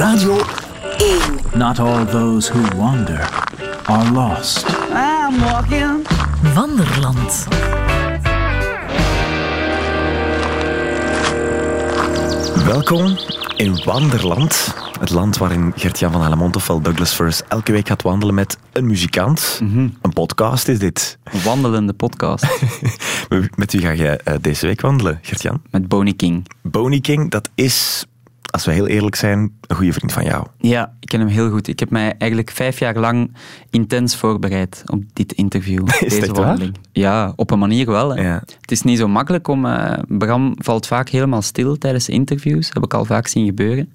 Radio 0.00 0.36
1. 0.98 1.58
Not 1.58 1.78
all 1.78 2.06
those 2.06 2.52
who 2.52 2.76
wander 2.76 3.28
are 3.84 4.12
lost. 4.12 4.66
I'm 4.92 5.40
walking. 5.40 6.06
Wanderland. 6.54 7.46
Welkom 12.64 13.16
in 13.56 13.84
Wanderland. 13.84 14.74
Het 15.00 15.10
land 15.10 15.36
waarin 15.38 15.72
Gert-Jan 15.76 16.12
van 16.12 16.22
Hellemont 16.22 16.56
ofwel 16.56 16.80
Douglas 16.80 17.12
First 17.12 17.44
elke 17.48 17.72
week 17.72 17.88
gaat 17.88 18.02
wandelen 18.02 18.34
met 18.34 18.58
een 18.72 18.86
muzikant. 18.86 19.58
Een 19.62 20.12
podcast 20.14 20.68
is 20.68 20.78
dit. 20.78 21.18
Een 21.24 21.42
wandelende 21.42 21.92
podcast 21.92 22.46
Met 23.56 23.72
wie 23.72 23.80
ga 23.80 23.90
je 23.90 24.08
eh, 24.08 24.34
deze 24.40 24.66
week 24.66 24.80
wandelen, 24.80 25.18
Gert-Jan? 25.22 25.62
met 25.70 25.88
Boney 25.88 26.12
King. 26.12 26.46
Boney 26.62 27.00
King, 27.00 27.30
dat 27.30 27.50
is, 27.54 28.04
als 28.50 28.64
we 28.64 28.72
heel 28.72 28.86
eerlijk 28.86 29.16
zijn, 29.16 29.52
een 29.66 29.76
goede 29.76 29.92
vriend 29.92 30.12
van 30.12 30.24
jou. 30.24 30.46
Ja, 30.58 30.92
ik 31.00 31.08
ken 31.08 31.20
hem 31.20 31.28
heel 31.28 31.50
goed. 31.50 31.68
Ik 31.68 31.78
heb 31.80 31.90
mij 31.90 32.14
eigenlijk 32.18 32.50
vijf 32.50 32.78
jaar 32.78 32.96
lang 32.98 33.36
intens 33.70 34.16
voorbereid 34.16 34.82
op 34.86 35.02
dit 35.12 35.32
interview. 35.32 35.86
het 35.88 36.10
deze 36.10 36.32
waar? 36.32 36.44
wandeling. 36.46 36.76
Ja, 36.92 37.32
op 37.36 37.50
een 37.50 37.58
manier 37.58 37.86
wel. 37.86 38.14
Hè. 38.14 38.22
Ja. 38.22 38.42
Het 38.60 38.70
is 38.70 38.82
niet 38.82 38.98
zo 38.98 39.08
makkelijk 39.08 39.48
om... 39.48 39.66
eh, 39.66 39.98
Bram 40.08 40.54
valt 40.58 40.86
vaak 40.86 41.08
helemaal 41.08 41.42
stil 41.42 41.78
tijdens 41.78 42.08
interviews. 42.08 42.70
heb 42.72 42.84
ik 42.84 42.94
al 42.94 43.04
vaak 43.04 43.26
zien 43.26 43.46
gebeuren. 43.46 43.92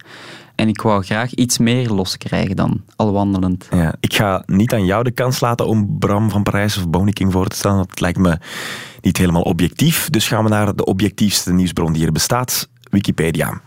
En 0.56 0.68
ik 0.68 0.82
wou 0.82 1.04
graag 1.04 1.34
iets 1.34 1.58
meer 1.58 1.90
loskrijgen 1.90 2.56
dan 2.56 2.82
al 2.96 3.12
wandelend. 3.12 3.68
Ja, 3.72 3.96
ik 4.00 4.14
ga 4.14 4.44
niet 4.46 4.74
aan 4.74 4.86
jou 4.86 5.04
de 5.04 5.12
kans 5.12 5.40
laten 5.40 5.68
om 5.68 5.96
Bram 6.00 6.30
van 6.30 6.44
Parijs 6.44 6.78
of 6.78 6.90
Boney 6.90 7.14
King 7.14 7.32
voor 7.32 7.48
te 7.48 7.56
stellen. 7.56 7.78
Dat 7.78 8.00
lijkt 8.00 8.18
me 8.18 8.38
niet 9.02 9.18
helemaal 9.18 9.42
objectief. 9.42 10.10
Dus 10.10 10.28
gaan 10.28 10.44
we 10.44 10.50
naar 10.50 10.76
de 10.76 10.86
objectiefste 10.86 11.54
nieuwsbron 11.54 11.94
die 11.94 12.06
er 12.06 12.12
bestaat, 12.12 12.70
Wikipedia. 12.90 13.62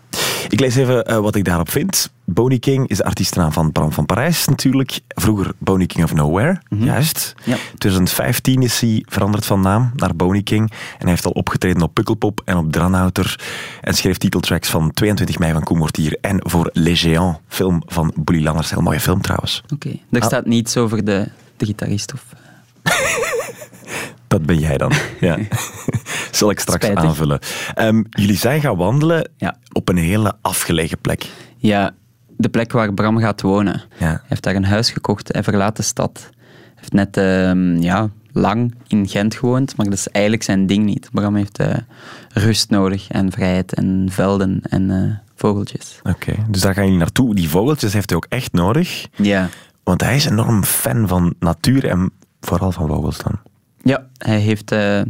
Ik 0.48 0.60
lees 0.60 0.76
even 0.76 1.04
eh, 1.06 1.18
wat 1.18 1.34
ik 1.34 1.44
daarop 1.44 1.70
vind. 1.70 2.10
Boney 2.24 2.58
King 2.58 2.88
is 2.88 2.96
de 2.96 3.04
artiestennaam 3.04 3.52
van 3.52 3.72
Bram 3.72 3.92
van 3.92 4.06
Parijs 4.06 4.46
natuurlijk. 4.46 5.00
Vroeger 5.08 5.52
Boney 5.58 5.86
King 5.86 6.05
of 6.05 6.14
Nowhere, 6.14 6.60
juist. 6.68 7.34
Ja. 7.44 7.56
2015 7.78 8.62
is 8.62 8.80
hij 8.80 9.02
veranderd 9.08 9.46
van 9.46 9.60
naam 9.60 9.90
naar 9.94 10.16
Boney 10.16 10.42
King. 10.42 10.70
En 10.70 10.77
hij 10.98 11.08
heeft 11.10 11.24
al 11.24 11.30
opgetreden 11.30 11.82
op 11.82 11.94
Pukkelpop 11.94 12.40
en 12.44 12.56
op 12.56 12.72
Dranouter. 12.72 13.40
En 13.80 13.94
schreef 13.94 14.16
titeltracks 14.18 14.68
van 14.68 14.90
22 14.92 15.38
mei 15.38 15.52
van 15.52 15.62
Koen 15.64 15.78
Mortier 15.78 16.16
en 16.20 16.40
voor 16.50 16.70
Les 16.72 17.00
Géants, 17.00 17.38
film 17.48 17.83
van 17.86 18.12
Boelie 18.16 18.42
Lanners. 18.44 18.70
Heel 18.70 18.80
mooie 18.83 19.00
film 19.00 19.20
trouwens. 19.20 19.62
Oké. 19.74 19.88
Er 20.10 20.20
Ah. 20.20 20.27
staat 20.27 20.46
niets 20.46 20.77
over 20.77 21.05
de, 21.05 21.28
de 21.56 21.66
gitarist 21.66 22.12
of... 22.12 22.22
Dat 24.28 24.42
ben 24.46 24.58
jij 24.58 24.78
dan. 24.78 24.92
Ja. 25.20 25.38
Zal 26.30 26.50
ik 26.50 26.58
straks 26.60 26.84
Spijtig. 26.84 27.04
aanvullen. 27.08 27.38
Ehm, 27.74 28.02
jullie 28.10 28.36
zijn 28.36 28.60
gaan 28.60 28.76
wandelen 28.76 29.30
Ja. 29.36 29.56
op 29.72 29.88
een 29.88 29.96
hele 29.96 30.36
afgelegen 30.42 30.98
plek. 30.98 31.26
Ja, 31.56 31.94
de 32.36 32.48
plek 32.48 32.72
waar 32.72 32.94
Bram 32.94 33.18
gaat 33.18 33.40
wonen. 33.42 33.82
Ja. 33.98 34.06
Hij 34.06 34.20
heeft 34.24 34.42
daar 34.42 34.54
een 34.54 34.64
huis 34.64 34.90
gekocht, 34.90 35.32
hij 35.32 35.42
verlaat 35.42 35.76
de 35.76 35.82
stad. 35.82 36.28
Hij 36.30 36.72
heeft 36.74 36.92
net 36.92 37.16
ehm, 37.16 37.76
ja, 37.82 38.10
lang 38.32 38.74
in 38.86 39.08
Gent 39.08 39.34
gewoond, 39.34 39.76
maar 39.76 39.86
dat 39.86 39.94
is 39.94 40.08
eigenlijk 40.08 40.44
zijn 40.44 40.66
ding 40.66 40.84
niet. 40.84 41.08
Bram 41.12 41.34
heeft 41.34 41.58
eh, 41.58 41.74
rust 42.32 42.70
nodig 42.70 43.08
en 43.08 43.32
vrijheid 43.32 43.74
en 43.74 44.06
velden 44.10 44.60
en 44.62 44.90
eh, 44.90 45.16
vogeltjes. 45.34 46.00
Oké, 46.02 46.34
dus 46.48 46.60
daar 46.60 46.74
gaan 46.74 46.84
jullie 46.84 46.98
naartoe. 46.98 47.34
Die 47.34 47.48
vogeltjes 47.48 47.92
heeft 47.92 48.08
hij 48.08 48.16
ook 48.16 48.26
echt 48.28 48.52
nodig. 48.52 49.06
Ja. 49.16 49.48
Want 49.82 50.00
hij 50.00 50.16
is 50.16 50.24
enorm 50.26 50.64
fan 50.64 51.08
van 51.08 51.34
natuur 51.38 51.84
en 51.88 52.10
vooral 52.40 52.72
van 52.72 52.88
vogels 52.88 53.18
dan. 53.18 53.38
Ja, 53.89 54.06
hij 54.19 54.39
heeft 54.39 54.72
eh, 54.72 55.00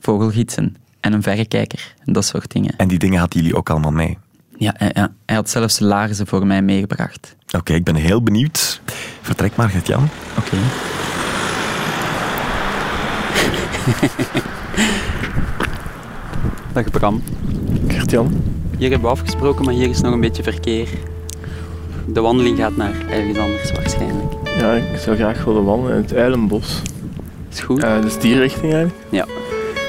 vogelgidsen 0.00 0.76
en 1.00 1.12
een 1.12 1.22
verrekijker 1.22 1.94
en 2.04 2.12
dat 2.12 2.24
soort 2.24 2.50
dingen. 2.50 2.74
En 2.76 2.88
die 2.88 2.98
dingen 2.98 3.18
hadden 3.18 3.40
jullie 3.40 3.56
ook 3.56 3.70
allemaal 3.70 3.90
mee. 3.90 4.18
Ja, 4.56 4.74
ja, 4.78 4.90
ja. 4.92 5.12
hij 5.26 5.36
had 5.36 5.50
zelfs 5.50 5.78
laarzen 5.78 6.26
voor 6.26 6.46
mij 6.46 6.62
meegebracht. 6.62 7.36
Oké, 7.56 7.72
ik 7.72 7.84
ben 7.84 7.94
heel 7.94 8.22
benieuwd. 8.22 8.80
Vertrek 9.20 9.56
maar, 9.56 9.68
Gert-Jan. 9.68 10.08
Oké. 10.38 10.56
Dag 16.72 16.90
Bram. 16.90 17.22
Gert-Jan, 17.88 18.42
Hier 18.78 18.90
hebben 18.90 19.08
we 19.08 19.14
afgesproken, 19.14 19.64
maar 19.64 19.74
hier 19.74 19.88
is 19.88 20.00
nog 20.00 20.12
een 20.12 20.20
beetje 20.20 20.42
verkeer. 20.42 20.88
De 22.06 22.20
wandeling 22.20 22.58
gaat 22.58 22.76
naar 22.76 23.08
ergens 23.08 23.38
anders 23.38 23.72
waarschijnlijk. 23.72 24.32
ja, 24.58 24.72
ik 24.74 24.98
zou 24.98 25.16
graag 25.16 25.44
willen 25.44 25.64
wandelen 25.64 25.96
in 25.96 26.02
het 26.02 26.14
Uilenbos. 26.14 26.82
Is 27.52 27.60
goed? 27.60 27.82
Eh 27.82 28.00
dus 28.00 28.18
die 28.18 28.38
richting 28.38 28.72
eigenlijk. 28.72 28.94
Ja. 29.08 29.24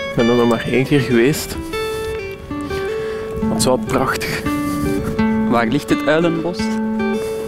Ik 0.09 0.13
ben 0.15 0.29
er 0.29 0.35
nog 0.35 0.47
maar 0.49 0.65
één 0.71 0.85
keer 0.85 0.99
geweest. 0.99 1.57
Dat 3.49 3.57
is 3.57 3.65
wel 3.65 3.77
prachtig. 3.77 4.41
Waar 5.49 5.67
ligt 5.67 5.89
het 5.89 6.07
Uilenbos? 6.07 6.57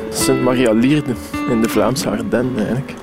Sint-Maria-Lierde 0.09 1.13
in 1.49 1.61
de 1.61 1.69
Vlaamse 1.69 2.09
Ardennen 2.09 2.57
eigenlijk. 2.57 2.93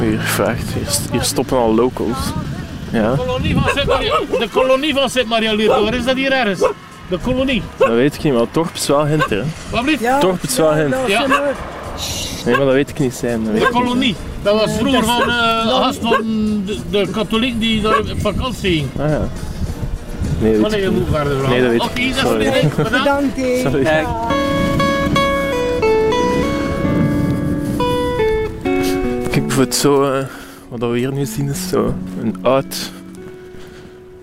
Hier 0.00 0.18
vraagt, 0.20 0.72
hier, 0.72 0.86
hier 1.12 1.22
stoppen 1.22 1.56
al 1.58 1.74
locals. 1.74 2.32
Ja, 2.90 3.14
Kolonie 3.16 3.54
van 3.54 3.74
de 4.38 4.48
kolonie 4.52 4.94
van 4.94 5.10
Sint-Maria-Lierde, 5.10 5.80
waar 5.80 5.94
is 5.94 6.04
dat 6.04 6.16
hier 6.16 6.32
ergens? 6.32 6.60
De 7.08 7.18
kolonie. 7.22 7.62
dat 7.76 7.88
weet 7.88 8.14
ik 8.14 8.22
niet, 8.22 8.32
maar 8.32 8.42
het 8.42 8.54
dorp 8.54 8.74
is 8.74 8.86
wel 8.86 9.06
hinter. 9.06 9.38
Hè. 9.38 9.44
Wat 9.70 9.82
blieft? 9.84 10.06
Het 10.06 10.20
dorp 10.20 10.42
is 10.42 10.56
wel 10.56 10.74
hinter. 10.74 11.08
Ja, 11.08 11.26
Nee, 12.44 12.56
maar 12.56 12.64
dat 12.64 12.74
weet 12.74 12.90
ik 12.90 12.98
niet 12.98 13.14
zijn. 13.14 13.44
Dat 13.44 13.72
de 13.72 13.94
niet. 13.96 14.16
Dat 14.42 14.60
was 14.60 14.72
vroeger 14.76 15.04
van 15.04 15.22
eh 15.22 15.66
gast 15.66 15.98
van 16.02 16.22
de, 16.66 16.78
de 16.90 17.08
katholiek 17.10 17.60
die 17.60 17.80
daar 17.80 17.98
op 17.98 18.20
vakantie 18.20 18.70
ging. 18.70 18.88
Ah 18.98 19.08
ja. 19.10 19.28
Nee, 20.40 20.60
dat 20.60 20.70
weet 20.70 20.80
je 20.80 20.86
ik 20.86 20.92
niet. 20.92 21.10
Nee, 21.48 21.60
dat 21.62 21.70
weet 21.70 21.74
ik 21.74 21.82
Oké, 21.82 22.22
dat 22.22 22.40
is. 22.40 22.90
Bedankt. 22.90 23.36
Sorry. 23.64 23.84
Eh, 23.84 24.08
Kijk, 29.30 29.46
bijvoorbeeld 29.46 29.74
zo, 29.74 30.12
eh, 30.12 30.24
wat 30.68 30.80
we 30.90 30.98
hier 30.98 31.12
nu 31.12 31.24
zien 31.24 31.48
is 31.48 31.68
zo 31.68 31.94
een 32.22 32.36
oud 32.42 32.90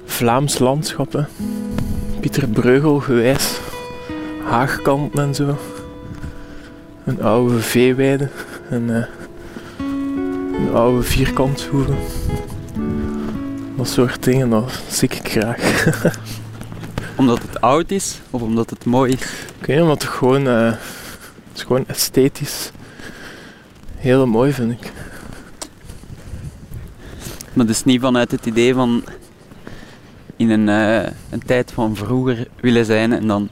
Vlaams 0.05 0.59
landschap. 0.59 1.13
Hè. 1.13 1.21
Pieter 2.19 2.47
Breugel 2.47 2.99
gewijs, 2.99 3.59
haagkanten 4.43 5.23
en 5.23 5.35
zo. 5.35 5.57
Een 7.05 7.21
oude 7.21 7.59
veeweide 7.59 8.29
en 8.69 8.95
eh, 8.95 9.03
oude 10.69 11.03
vierkanthoeve. 11.03 11.93
Dat 13.77 13.87
soort 13.87 14.23
dingen, 14.23 14.49
dat 14.49 14.81
zie 14.89 15.09
ik 15.09 15.31
graag. 15.31 15.85
omdat 17.19 17.41
het 17.41 17.61
oud 17.61 17.91
is 17.91 18.19
of 18.29 18.41
omdat 18.41 18.69
het 18.69 18.85
mooi 18.85 19.11
is? 19.13 19.21
Ik 19.59 19.65
weet 19.65 19.75
niet, 19.75 19.81
omdat 19.81 20.01
het 20.01 20.11
gewoon, 20.11 20.47
eh, 20.47 20.65
het 20.65 21.55
is 21.55 21.61
gewoon 21.61 21.87
esthetisch 21.87 22.71
heel 23.99 24.27
mooi 24.27 24.53
vind 24.53 24.71
ik. 24.71 24.91
Maar 27.53 27.65
dus 27.65 27.83
niet 27.83 28.01
vanuit 28.01 28.31
het 28.31 28.45
idee 28.45 28.73
van 28.73 29.03
in 30.35 30.49
een, 30.49 30.69
eh, 30.69 31.11
een 31.29 31.43
tijd 31.45 31.71
van 31.71 31.95
vroeger 31.95 32.47
willen 32.61 32.85
zijn 32.85 33.13
en 33.13 33.27
dan 33.27 33.49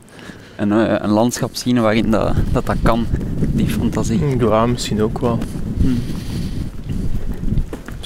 een, 0.56 0.72
eh, 0.72 0.96
een 1.00 1.10
landschap 1.10 1.56
zien 1.56 1.82
waarin 1.82 2.12
dat, 2.12 2.34
dat, 2.52 2.66
dat 2.66 2.78
kan, 2.84 3.06
die 3.40 3.68
fantasie. 3.68 4.38
Ja, 4.38 4.66
misschien 4.66 5.02
ook 5.02 5.20
wel. 5.20 5.40
Hm. 5.82 5.88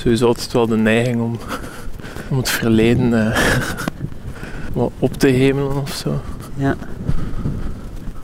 Sowieso 0.01 0.27
altijd 0.27 0.51
wel 0.51 0.67
de 0.67 0.77
neiging 0.77 1.21
om, 1.21 1.37
om 2.29 2.37
het 2.37 2.49
verleden 2.49 3.33
eh, 3.33 3.39
wat 4.73 4.91
op 4.99 5.13
te 5.13 5.27
hemelen 5.27 5.81
of 5.81 5.93
zo. 5.93 6.21
Ja. 6.55 6.75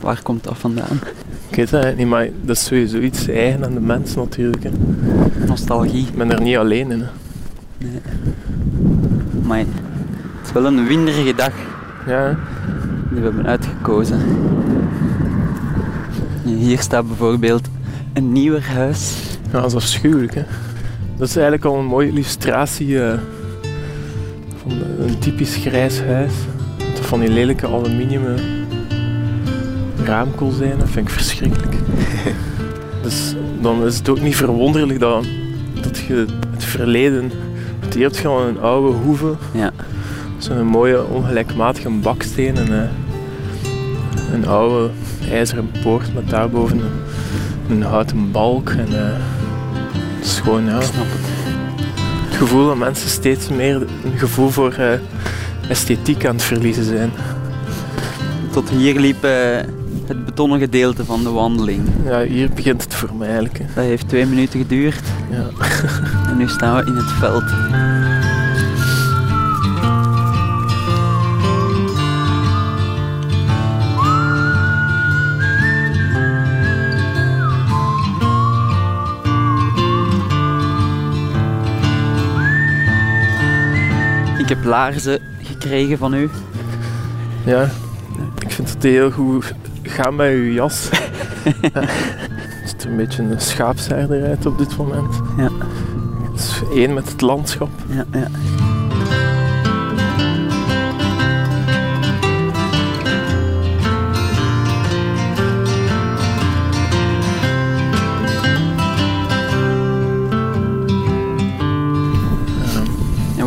Waar 0.00 0.22
komt 0.22 0.44
dat 0.44 0.58
vandaan? 0.58 1.00
Ik 1.48 1.56
weet 1.56 1.70
het 1.70 1.96
niet, 1.96 2.06
maar 2.06 2.28
dat 2.42 2.56
is 2.56 2.64
sowieso 2.64 2.98
iets 2.98 3.28
eigen 3.28 3.64
aan 3.64 3.74
de 3.74 3.80
mens 3.80 4.14
natuurlijk. 4.14 4.62
Hè. 4.62 4.70
Nostalgie. 5.46 6.06
Ik 6.06 6.14
ben 6.14 6.30
er 6.30 6.40
niet 6.40 6.56
alleen 6.56 6.90
in. 6.90 7.00
Hè. 7.00 7.88
Maar 9.42 9.58
het 9.58 9.66
is 10.46 10.52
wel 10.52 10.64
een 10.66 10.86
winderige 10.86 11.34
dag 11.34 11.52
Ja, 12.06 12.38
die 13.10 13.18
we 13.18 13.24
hebben 13.24 13.46
uitgekozen. 13.46 14.20
Hier 16.44 16.78
staat 16.78 17.06
bijvoorbeeld 17.06 17.68
een 18.12 18.32
nieuwer 18.32 18.66
huis. 18.66 19.16
ja, 19.52 19.60
dat 19.60 19.66
is 19.66 19.74
afschuwelijk. 19.74 20.34
Hè. 20.34 20.42
Dat 21.18 21.28
is 21.28 21.36
eigenlijk 21.36 21.64
al 21.64 21.78
een 21.78 21.86
mooie 21.86 22.08
illustratie 22.08 23.02
eh, 23.02 23.18
van 24.62 24.72
een 25.00 25.18
typisch 25.18 25.56
grijs 25.56 26.00
huis. 26.00 26.32
Met 26.78 27.00
van 27.00 27.20
die 27.20 27.28
lelijke 27.28 27.66
aluminium 27.66 28.26
eh, 28.26 28.42
raamkozijnen, 30.04 30.78
dat 30.78 30.88
vind 30.88 31.08
ik 31.08 31.14
verschrikkelijk. 31.14 31.76
dus 33.02 33.34
dan 33.60 33.86
is 33.86 33.98
het 33.98 34.08
ook 34.08 34.20
niet 34.20 34.36
verwonderlijk 34.36 35.00
dat, 35.00 35.24
dat 35.82 35.98
je 35.98 36.26
het 36.50 36.64
verleden 36.64 37.30
verteerd 37.80 38.16
gaat 38.16 38.40
in 38.40 38.46
een 38.46 38.60
oude 38.60 38.96
hoeve. 38.98 39.34
Ja. 39.52 39.72
Zo'n 40.38 40.66
mooie 40.66 41.06
ongelijkmatige 41.06 41.90
baksteen 41.90 42.56
en 42.56 42.82
eh, 42.82 42.88
een 44.32 44.46
oude 44.46 44.90
ijzeren 45.30 45.70
poort 45.82 46.14
met 46.14 46.30
daarboven 46.30 46.78
een, 46.78 46.90
een 47.76 47.82
houten 47.82 48.30
balk. 48.30 48.70
En, 48.70 48.88
het 50.18 50.26
is 50.26 50.38
gewoon 50.40 50.64
ja, 50.64 50.76
Ik 50.76 50.82
snap 50.82 51.06
het. 51.08 51.20
het 52.28 52.36
gevoel 52.36 52.66
dat 52.66 52.76
mensen 52.76 53.08
steeds 53.08 53.48
meer 53.48 53.74
een 54.04 54.18
gevoel 54.18 54.48
voor 54.48 54.72
eh, 54.72 54.92
esthetiek 55.68 56.26
aan 56.26 56.34
het 56.34 56.44
verliezen 56.44 56.84
zijn. 56.84 57.10
Tot 58.50 58.70
hier 58.70 59.00
liep 59.00 59.24
eh, 59.24 59.56
het 60.06 60.24
betonnen 60.24 60.58
gedeelte 60.58 61.04
van 61.04 61.22
de 61.22 61.30
wandeling. 61.30 61.82
Ja, 62.04 62.22
hier 62.22 62.48
begint 62.50 62.82
het 62.82 62.94
voor 62.94 63.14
mij 63.14 63.26
eigenlijk. 63.26 63.58
hè. 63.58 63.64
Dat 63.74 63.84
heeft 63.84 64.08
twee 64.08 64.26
minuten 64.26 64.60
geduurd 64.60 65.00
Ja. 65.30 65.46
en 66.30 66.36
nu 66.36 66.48
staan 66.48 66.76
we 66.84 66.90
in 66.90 66.96
het 66.96 67.10
veld. 67.18 67.44
Ik 84.48 84.56
heb 84.56 84.64
laarzen 84.64 85.20
gekregen 85.42 85.98
van 85.98 86.14
u. 86.14 86.30
ja, 87.44 87.70
ik 88.38 88.50
vind 88.50 88.70
het 88.70 88.82
heel 88.82 89.10
goed 89.10 89.54
gaan 89.82 90.16
met 90.16 90.30
uw 90.30 90.52
jas. 90.52 90.88
Ja. 91.60 91.80
Het 92.68 92.84
er 92.84 92.90
een 92.90 92.96
beetje 92.96 93.22
een 93.22 93.40
schaapsherder 93.40 94.24
uit 94.24 94.46
op 94.46 94.58
dit 94.58 94.76
moment. 94.76 95.20
Ja. 95.36 95.50
Het 96.32 96.40
is 96.40 96.62
één 96.74 96.94
met 96.94 97.08
het 97.08 97.20
landschap. 97.20 97.70
Ja, 97.88 98.04
ja. 98.12 98.26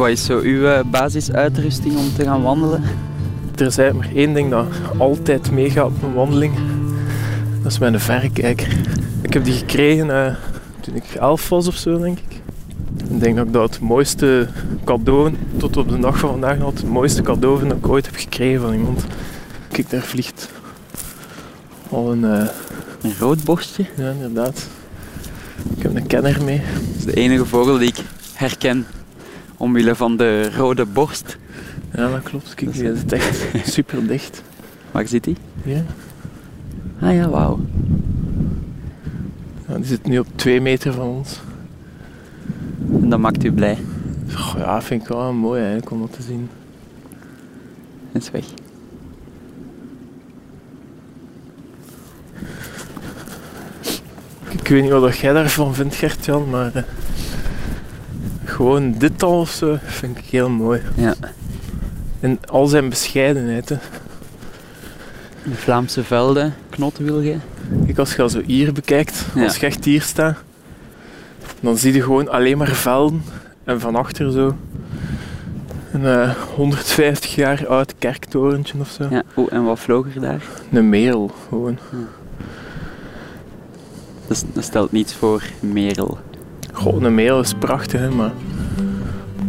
Wat 0.01 0.09
is 0.09 0.25
zo 0.25 0.39
uw 0.39 0.65
eh, 0.65 0.83
basisuitrusting 0.85 1.97
om 1.97 2.13
te 2.15 2.23
gaan 2.23 2.41
wandelen? 2.41 2.83
Er 3.55 3.65
is 3.65 3.77
eigenlijk 3.77 4.09
maar 4.09 4.17
één 4.23 4.33
ding 4.33 4.49
dat 4.49 4.65
altijd 4.97 5.51
meegaat 5.51 5.85
op 5.85 6.03
een 6.03 6.13
wandeling. 6.13 6.53
Dat 7.63 7.71
is 7.71 7.79
mijn 7.79 7.99
verrekijker. 7.99 8.77
Ik 9.21 9.33
heb 9.33 9.43
die 9.43 9.53
gekregen 9.53 10.25
eh, 10.25 10.35
toen 10.79 10.95
ik 10.95 11.03
elf 11.19 11.49
was 11.49 11.67
of 11.67 11.75
zo, 11.75 11.97
denk 11.99 12.17
ik. 12.17 12.39
Ik 13.09 13.19
denk 13.21 13.35
dat 13.35 13.45
ik 13.47 13.53
dat 13.53 13.69
het 13.69 13.79
mooiste 13.79 14.47
cadeau, 14.83 15.33
tot 15.57 15.77
op 15.77 15.89
de 15.89 15.99
dag 15.99 16.17
van 16.19 16.29
vandaag 16.29 16.57
nog, 16.57 16.73
het 16.73 16.87
mooiste 16.87 17.21
cadeau 17.21 17.57
vind 17.57 17.69
dat 17.69 17.77
ik 17.79 17.87
ooit 17.89 18.05
heb 18.05 18.15
gekregen 18.15 18.61
van 18.61 18.73
iemand. 18.73 19.05
Kijk, 19.71 19.89
daar 19.89 20.01
vliegt 20.01 20.49
al 21.89 22.11
een... 22.11 22.23
eh, 22.25 22.47
Een 23.01 23.13
rood 23.19 23.43
borstje. 23.43 23.85
ja, 23.97 24.09
inderdaad. 24.09 24.67
Ik 25.75 25.83
heb 25.83 25.95
een 25.95 26.07
kenner 26.07 26.43
mee. 26.43 26.61
Dat 26.73 26.97
is 26.97 27.05
de 27.05 27.13
enige 27.13 27.45
vogel 27.45 27.77
die 27.77 27.87
ik 27.87 27.97
herken 28.33 28.85
omwille 29.61 29.95
van 29.95 30.17
de 30.17 30.51
rode 30.55 30.85
borst. 30.85 31.37
Ja, 31.93 32.09
dat 32.09 32.23
klopt. 32.23 32.53
Kijk, 32.53 32.73
die 32.73 32.91
is 32.91 33.03
echt 33.05 33.71
super 33.73 34.07
dicht. 34.07 34.43
Waar 34.91 35.07
zit 35.07 35.23
die? 35.23 35.37
Ja. 35.63 35.83
Ah 36.99 37.13
ja, 37.15 37.29
wauw. 37.29 37.59
Ja, 39.67 39.75
die 39.75 39.85
zit 39.85 40.07
nu 40.07 40.19
op 40.19 40.27
twee 40.35 40.61
meter 40.61 40.93
van 40.93 41.07
ons. 41.07 41.39
En 43.01 43.09
dat 43.09 43.19
maakt 43.19 43.43
u 43.43 43.51
blij. 43.51 43.77
Goh, 44.33 44.59
ja, 44.59 44.81
vind 44.81 45.01
ik 45.01 45.07
wel 45.07 45.33
mooi 45.33 45.59
eigenlijk 45.59 45.91
om 45.91 45.99
dat 45.99 46.13
te 46.13 46.21
zien. 46.21 46.49
Het 48.11 48.21
is 48.21 48.31
weg. 48.31 48.45
Ik 54.49 54.67
weet 54.67 54.81
niet 54.81 54.91
wat 54.91 55.17
jij 55.17 55.33
daarvan 55.33 55.73
vindt, 55.73 55.95
Gert-Jan, 55.95 56.49
maar 56.49 56.75
eh, 56.75 56.83
gewoon 58.43 58.91
dit 58.97 59.23
al 59.23 59.45
zo 59.45 59.77
vind 59.83 60.17
ik 60.17 60.25
heel 60.25 60.49
mooi. 60.49 60.81
Ja. 60.95 61.13
In 62.19 62.39
al 62.45 62.67
zijn 62.67 62.89
bescheidenheid. 62.89 63.69
Hè. 63.69 63.75
De 65.43 65.55
Vlaamse 65.55 66.03
velden, 66.03 66.53
knotwilgen. 66.69 67.41
Kijk, 67.85 67.97
als 67.97 68.15
je 68.15 68.21
al 68.21 68.29
zo 68.29 68.41
hier 68.45 68.73
bekijkt, 68.73 69.25
Ja. 69.35 69.43
als 69.43 69.57
je 69.57 69.65
echt 69.65 69.85
hier 69.85 70.01
staat, 70.01 70.37
dan 71.59 71.77
zie 71.77 71.93
je 71.93 72.01
gewoon 72.03 72.29
alleen 72.29 72.57
maar 72.57 72.67
velden 72.67 73.23
en 73.63 73.79
van 73.79 73.95
achter 73.95 74.31
zo 74.31 74.55
een 75.91 76.05
eh, 76.05 76.29
150 76.55 77.35
jaar 77.35 77.67
oud 77.67 77.93
kerktorentje 77.99 78.79
of 78.79 78.89
zo. 78.89 79.07
Ja. 79.09 79.23
Oh, 79.33 79.47
en 79.53 79.63
wat 79.63 79.79
vloog 79.79 80.15
er 80.15 80.21
daar? 80.21 80.41
Een 80.71 80.89
merel, 80.89 81.31
gewoon. 81.49 81.77
Is- 84.27 84.43
dat 84.53 84.63
stelt 84.63 84.91
niets 84.91 85.13
voor, 85.13 85.43
Merel. 85.59 86.17
Goh, 86.81 87.01
een 87.01 87.15
merel 87.15 87.39
is 87.39 87.53
prachtig, 87.53 87.99
hè, 87.99 88.09
maar 88.09 88.31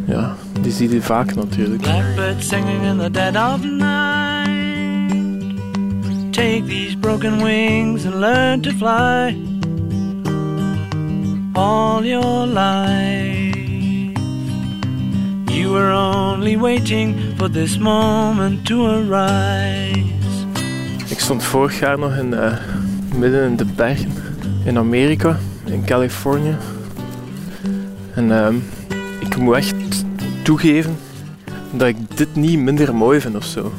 ja, 0.07 0.37
die 0.61 0.73
zie 0.73 0.91
je 0.91 1.03
vaak 1.03 1.35
natuurlijk. 1.35 1.83
Blackbird 1.83 2.45
singing 2.45 2.83
in 2.83 2.99
the 2.99 3.11
dead 3.11 3.37
of 3.37 3.65
night. 3.65 5.15
Take 6.31 6.63
these 6.67 6.97
broken 6.97 7.43
wings 7.43 8.05
and 8.05 8.15
learn 8.15 8.61
to 8.61 8.71
fly. 8.71 9.37
All 11.53 12.05
your 12.05 12.47
life, 12.47 14.19
you 15.45 15.73
were 15.73 15.93
only 15.93 16.59
waiting 16.59 17.17
for 17.37 17.51
this 17.51 17.79
moment 17.79 18.67
to 18.67 18.87
arise. 18.87 20.05
Ik 21.09 21.21
stond 21.21 21.45
vorig 21.45 21.79
jaar 21.79 21.99
nog 21.99 22.17
in, 22.17 22.35
eh, 22.35 22.53
midden 23.17 23.45
in 23.45 23.57
de 23.57 23.67
bergen 23.77 24.13
in 24.65 24.79
Amerika, 24.79 25.39
in 25.65 25.85
Californië. 25.85 26.57
En 28.15 28.31
ehm, 28.45 28.55
ik 29.21 29.37
moet 29.37 29.57
echt 29.57 29.75
toegeven 30.43 30.97
dat 31.71 31.89
ik 31.89 31.97
dit 32.17 32.37
niet 32.37 32.59
minder 32.59 32.95
mooi 32.95 33.21
vind 33.21 33.37
of 33.37 33.45
zo. 33.45 33.73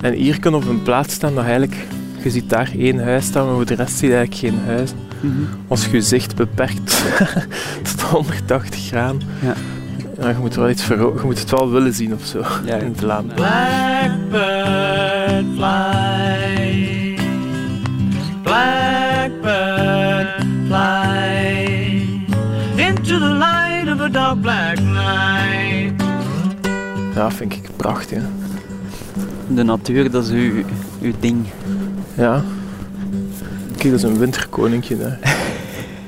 En 0.00 0.12
hier 0.12 0.40
kan 0.40 0.54
op 0.54 0.68
een 0.68 0.82
plaats 0.82 1.14
staan 1.14 1.34
dat 1.34 1.42
eigenlijk, 1.44 1.76
je 2.22 2.30
ziet 2.30 2.50
daar 2.50 2.70
één 2.78 3.04
huis 3.04 3.24
staan, 3.24 3.46
maar 3.46 3.54
voor 3.54 3.66
de 3.66 3.74
rest 3.74 3.96
zie 3.96 4.08
je 4.08 4.14
eigenlijk 4.14 4.54
geen 4.54 4.64
huis. 4.74 4.92
Mhm. 5.20 5.32
Als 5.68 5.84
je 5.84 5.90
je 5.92 6.00
zicht 6.00 6.36
beperkt 6.36 7.02
tot 7.90 8.00
180 8.00 8.80
graden. 8.86 9.20
Ja. 9.42 9.54
Ja, 10.20 10.28
je, 10.28 10.34
moet 10.40 10.54
wel 10.54 10.70
iets 10.70 10.86
je 10.86 11.20
moet 11.24 11.38
het 11.38 11.50
wel 11.50 11.70
willen 11.70 11.92
zien 11.94 12.14
of 12.14 12.24
zo 12.24 12.42
Ja. 12.64 12.76
in 12.76 12.96
Vlaanderen. 12.96 13.34
Blackbird 14.30 15.44
fly. 15.56 17.12
Dark 24.12 24.40
black 24.40 24.78
night. 24.80 26.02
Ja, 27.14 27.30
vind 27.30 27.52
ik 27.52 27.68
prachtig. 27.76 28.18
hè. 28.22 28.24
De 29.54 29.62
natuur, 29.62 30.10
dat 30.10 30.24
is 30.24 30.30
uw, 30.30 30.64
uw 31.00 31.12
ding. 31.20 31.46
Ja. 32.14 32.42
Kijk, 33.76 33.82
dat 33.90 33.92
is 33.92 34.02
een 34.02 34.18
winterkoninkje 34.18 34.96
daar. 34.98 35.18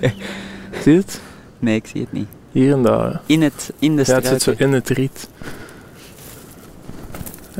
Zie 0.83 0.93
je 0.93 0.99
het? 0.99 1.21
Nee, 1.59 1.77
ik 1.77 1.87
zie 1.87 2.01
het 2.01 2.13
niet. 2.13 2.27
Hier 2.53 2.73
en 2.73 2.83
daar. 2.83 3.21
In, 3.27 3.43
het, 3.43 3.73
in 3.79 3.97
de 3.97 4.03
Ja, 4.07 4.15
het 4.15 4.27
zit 4.27 4.43
zo 4.43 4.55
in 4.57 4.73
het 4.73 4.89
riet. 4.89 5.29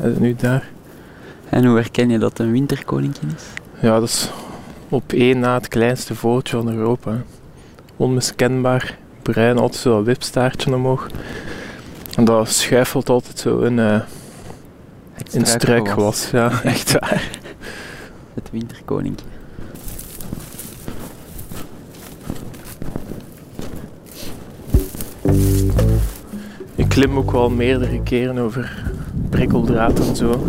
Is 0.03 0.17
nu 0.17 0.35
daar. 0.35 0.69
En 1.49 1.65
hoe 1.65 1.75
herken 1.75 2.09
je 2.09 2.17
dat 2.19 2.29
het 2.29 2.39
een 2.39 2.51
winterkoninkje 2.51 3.27
is? 3.35 3.43
Ja, 3.81 3.99
dat 3.99 4.07
is 4.09 4.29
op 4.89 5.13
één 5.13 5.39
na 5.39 5.53
het 5.53 5.67
kleinste 5.67 6.15
vogeltje 6.15 6.57
van 6.57 6.69
Europa. 6.73 7.11
hè. 7.11 7.17
Onmiskenbaar. 7.95 8.97
Bruin, 9.31 9.57
altijd 9.57 9.81
zo 9.81 9.95
dat 9.95 10.05
wipstaartje 10.05 10.75
omhoog. 10.75 11.07
En 12.15 12.25
dat 12.25 12.49
schuifelt 12.49 13.09
altijd 13.09 13.39
zo 13.39 13.59
in, 13.59 13.79
eh 13.79 13.99
Het 15.13 15.33
in 15.33 15.45
struikgewas. 15.45 16.29
Ja, 16.31 16.51
echt 16.63 16.91
waar. 16.91 17.29
Het 18.33 18.49
winterkoninkje. 18.51 19.25
Ik 26.75 26.89
klim 26.89 27.17
ook 27.17 27.31
wel 27.31 27.49
meerdere 27.49 28.03
keren 28.03 28.37
over 28.37 28.83
prikkeldraad 29.29 29.99
en 29.99 30.15
zo. 30.15 30.47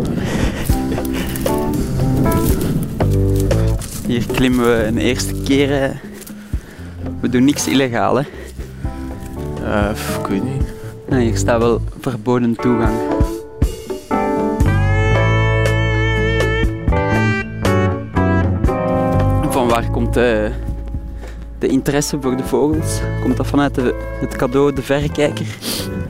Hier 4.06 4.26
klimmen 4.26 4.64
we 4.76 4.84
een 4.84 4.98
eerste 4.98 5.34
keer. 5.44 5.82
eh, 5.82 5.90
We 7.20 7.28
doen 7.28 7.44
niks 7.44 7.68
illegaal, 7.68 8.16
hè. 8.16 8.22
Eh, 9.66 9.90
pff, 9.92 10.18
ik 10.18 10.26
weet 10.26 10.44
niet. 10.44 10.62
Hier 11.08 11.36
staat 11.36 11.60
wel 11.60 11.80
verboden 12.00 12.56
toegang. 12.56 12.94
Van 19.50 19.68
waar 19.68 19.90
komt 19.90 20.14
de, 20.14 20.50
de 21.58 21.66
interesse 21.66 22.18
voor 22.20 22.36
de 22.36 22.42
vogels? 22.44 23.00
Komt 23.22 23.36
dat 23.36 23.46
vanuit 23.46 23.74
de, 23.74 23.94
het 24.20 24.36
cadeau, 24.36 24.72
de 24.74 24.82
verrekijker? 24.82 25.46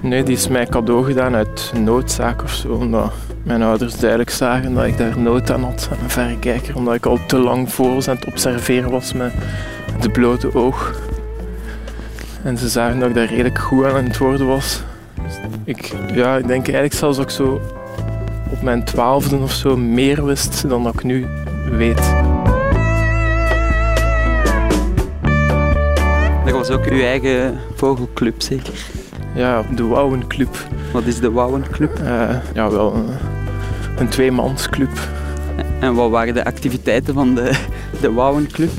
Nee, 0.00 0.22
die 0.22 0.36
is 0.36 0.48
mij 0.48 0.66
cadeau 0.66 1.04
gedaan 1.04 1.34
uit 1.34 1.72
noodzaak 1.78 2.42
of 2.42 2.52
zo. 2.52 2.72
Omdat 2.72 3.12
mijn 3.42 3.62
ouders 3.62 3.98
duidelijk 3.98 4.30
zagen 4.30 4.74
dat 4.74 4.84
ik 4.84 4.98
daar 4.98 5.18
nood 5.18 5.50
aan 5.50 5.64
had 5.64 5.88
aan 5.92 5.98
een 6.02 6.10
verrekijker. 6.10 6.76
Omdat 6.76 6.94
ik 6.94 7.06
al 7.06 7.18
te 7.26 7.38
lang 7.38 7.72
vogels 7.72 8.08
aan 8.08 8.16
het 8.16 8.26
observeren 8.26 8.90
was 8.90 9.12
met 9.12 9.32
het 10.00 10.12
blote 10.12 10.54
oog. 10.54 11.05
En 12.46 12.58
ze 12.58 12.68
zagen 12.68 12.98
dat 12.98 13.08
ik 13.08 13.14
daar 13.14 13.26
redelijk 13.26 13.58
goed 13.58 13.84
aan 13.84 14.04
het 14.04 14.18
worden 14.18 14.46
was. 14.46 14.82
Dus 15.22 15.34
ik, 15.64 15.94
ja, 16.14 16.36
ik 16.36 16.46
denk 16.46 16.64
eigenlijk 16.64 16.94
zelfs 16.94 17.18
ik 17.18 17.30
zo 17.30 17.60
op 18.50 18.62
mijn 18.62 18.84
twaalfde 18.84 19.36
of 19.36 19.52
zo 19.52 19.76
meer 19.76 20.24
wist 20.24 20.68
dan 20.68 20.82
dat 20.82 20.94
ik 20.94 21.02
nu 21.02 21.26
weet. 21.70 22.14
Dat 26.44 26.54
was 26.54 26.70
ook 26.70 26.84
uw 26.84 27.00
eigen 27.00 27.58
vogelclub, 27.74 28.42
zeker? 28.42 28.74
Ja, 29.34 29.62
de 29.74 29.84
Wouwenclub. 29.84 30.56
Wat 30.92 31.04
is 31.04 31.20
de 31.20 31.30
Wouwenclub? 31.30 31.98
Eh 31.98 32.36
ja, 32.54 32.70
wel 32.70 32.94
een, 32.94 33.08
een 33.98 34.08
tweemansclub. 34.08 34.98
En 35.80 35.94
wat 35.94 36.10
waren 36.10 36.34
de 36.34 36.44
activiteiten 36.44 37.14
van 37.14 37.34
de, 37.34 37.58
de 38.00 38.12
Wouwenclub? 38.12 38.70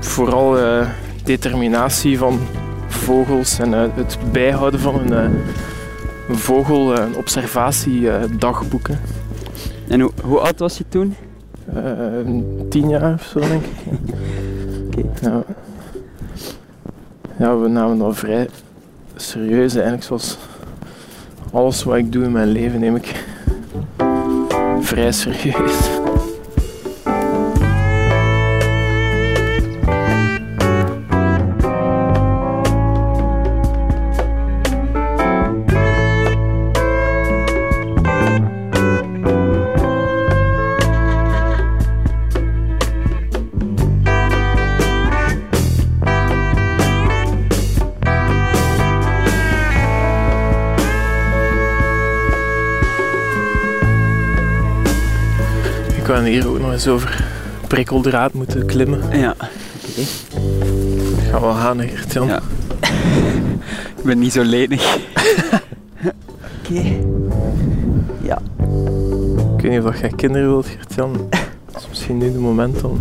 Vooral 0.00 0.58
eh, 0.58 0.88
determinatie 1.24 2.18
van 2.18 2.40
vogels 3.08 3.58
en 3.58 3.74
eh, 3.74 3.84
het 3.94 4.18
bijhouden 4.32 4.80
van 4.80 4.94
een, 4.94 5.12
eh, 5.12 5.38
een 6.28 6.38
vogel, 6.38 6.94
eh, 6.94 7.04
een 7.04 7.16
observatiedagboeken. 7.16 8.98
En 9.88 10.00
hoe, 10.00 10.10
hoe 10.22 10.38
oud 10.38 10.58
was 10.58 10.78
je 10.78 10.84
toen? 10.88 11.14
Tien 12.68 12.88
jaar 12.88 13.12
of 13.12 13.22
zo, 13.22 13.40
denk 13.40 13.62
ik. 13.64 13.70
Oké. 14.86 15.02
Ja. 15.20 15.42
ja, 17.38 17.58
we 17.58 17.68
namen 17.68 17.98
dat 17.98 18.16
vrij 18.16 18.48
serieus. 19.16 19.72
Eigenlijk 19.72 20.04
zoals 20.04 20.38
alles 21.52 21.84
wat 21.84 21.96
ik 21.96 22.12
doe 22.12 22.24
in 22.24 22.32
mijn 22.32 22.48
leven 22.48 22.80
neem 22.80 22.96
ik 22.96 23.24
vrij 24.80 25.12
serieus. 25.12 25.97
Ik 56.08 56.14
kan 56.14 56.24
hier 56.24 56.48
ook 56.48 56.58
nog 56.58 56.72
eens 56.72 56.88
over 56.88 57.24
prikkeldraad 57.66 58.32
moeten 58.32 58.66
klimmen. 58.66 59.18
Ja. 59.18 59.34
Gaan 61.30 61.40
we 61.40 61.54
gaan, 61.54 61.80
Gert-Jan. 61.80 62.26
Ja. 62.26 62.40
Ik 63.98 64.02
ben 64.04 64.18
niet 64.18 64.32
zo 64.32 64.42
lenig. 64.42 64.82
Oké. 66.58 66.82
Ja. 68.22 68.38
Ik 69.56 69.62
weet 69.62 69.70
niet 69.70 69.82
of 69.82 70.00
jij 70.00 70.12
kinderen 70.16 70.48
wilt, 70.48 70.66
Gert-Jan. 70.66 71.12
Dat 71.72 71.82
is 71.82 71.88
misschien 71.88 72.18
nu 72.18 72.32
de 72.32 72.38
moment 72.38 72.84
om... 72.84 73.00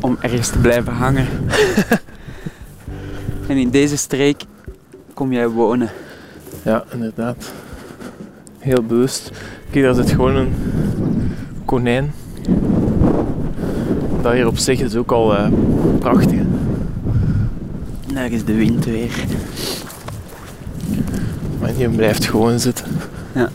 Om 0.00 0.16
ergens 0.20 0.48
te 0.48 0.58
blijven 0.58 0.92
hangen. 0.92 1.26
en 3.48 3.56
in 3.56 3.70
deze 3.70 3.96
streek 3.96 4.42
kom 5.14 5.32
jij 5.32 5.48
wonen. 5.48 5.90
Ja, 6.62 6.84
inderdaad. 6.92 7.52
Heel 8.58 8.82
bewust. 8.82 9.30
Kijk, 9.70 9.84
daar 9.84 9.94
zit 9.94 10.10
gewoon 10.10 10.36
een 10.36 10.54
konijn. 11.72 12.12
Dat 14.22 14.32
hier 14.32 14.46
op 14.46 14.58
zich 14.58 14.80
is 14.80 14.96
ook 14.96 15.12
al 15.12 15.36
eh, 15.36 15.48
prachtig. 15.98 16.40
Daar 18.14 18.32
is 18.32 18.44
de 18.44 18.54
wind 18.54 18.84
weer. 18.84 19.24
Maar 21.60 21.74
die 21.74 21.88
blijft 21.88 22.24
gewoon 22.24 22.58
zitten. 22.60 22.86
Ja. 23.34 23.50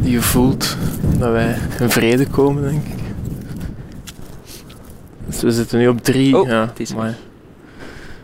Die 0.00 0.20
voelt 0.20 0.76
dat 1.18 1.30
wij 1.30 1.56
in 1.80 1.90
vrede 1.90 2.26
komen, 2.26 2.62
denk 2.62 2.84
ik. 2.84 3.02
Dus 5.26 5.40
we 5.40 5.50
zitten 5.50 5.78
nu 5.78 5.88
op 5.88 6.00
drie. 6.00 6.38
Oh, 6.38 6.48
ja, 6.48 6.66
het 6.66 6.80
is 6.80 6.94
maar 6.94 7.16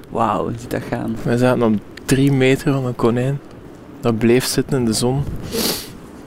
Wauw, 0.08 0.42
hoe 0.42 0.52
ziet 0.60 0.70
dat 0.70 0.82
gaan? 0.88 1.16
wij 1.22 1.36
zaten 1.36 1.62
op 1.62 1.74
drie 2.04 2.32
meter 2.32 2.72
van 2.72 2.86
een 2.86 2.96
konijn. 2.96 3.38
Dat 4.00 4.18
bleef 4.18 4.44
zitten 4.44 4.78
in 4.78 4.84
de 4.84 4.92
zon. 4.92 5.22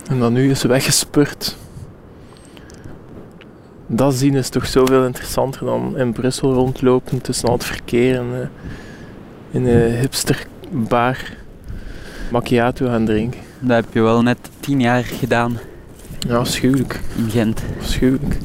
En 0.09 0.19
dat 0.19 0.31
nu 0.31 0.49
is 0.49 0.63
weggespurt. 0.63 1.57
Dat 3.91 4.15
zien 4.15 4.35
is 4.35 4.49
toch 4.49 4.65
zoveel 4.65 5.05
interessanter 5.05 5.65
dan 5.65 5.97
in 5.97 6.13
Brussel 6.13 6.53
rondlopen 6.53 7.21
tussen 7.21 7.47
al 7.47 7.53
het 7.53 7.63
verkeer 7.65 8.15
en 8.15 8.25
eh, 8.41 8.47
in 9.51 9.65
een 9.65 9.91
hipsterbar 9.91 11.17
macchiato 12.31 12.85
gaan 12.87 13.05
drinken. 13.05 13.39
Dat 13.59 13.75
heb 13.83 13.93
je 13.93 14.01
wel 14.01 14.21
net 14.21 14.37
tien 14.59 14.79
jaar 14.81 15.03
gedaan 15.03 15.57
Ja, 16.27 16.35
afschuwelijk. 16.37 16.99
in 17.17 17.29
Gent. 17.29 17.61
Afschuwelijk. 17.79 18.37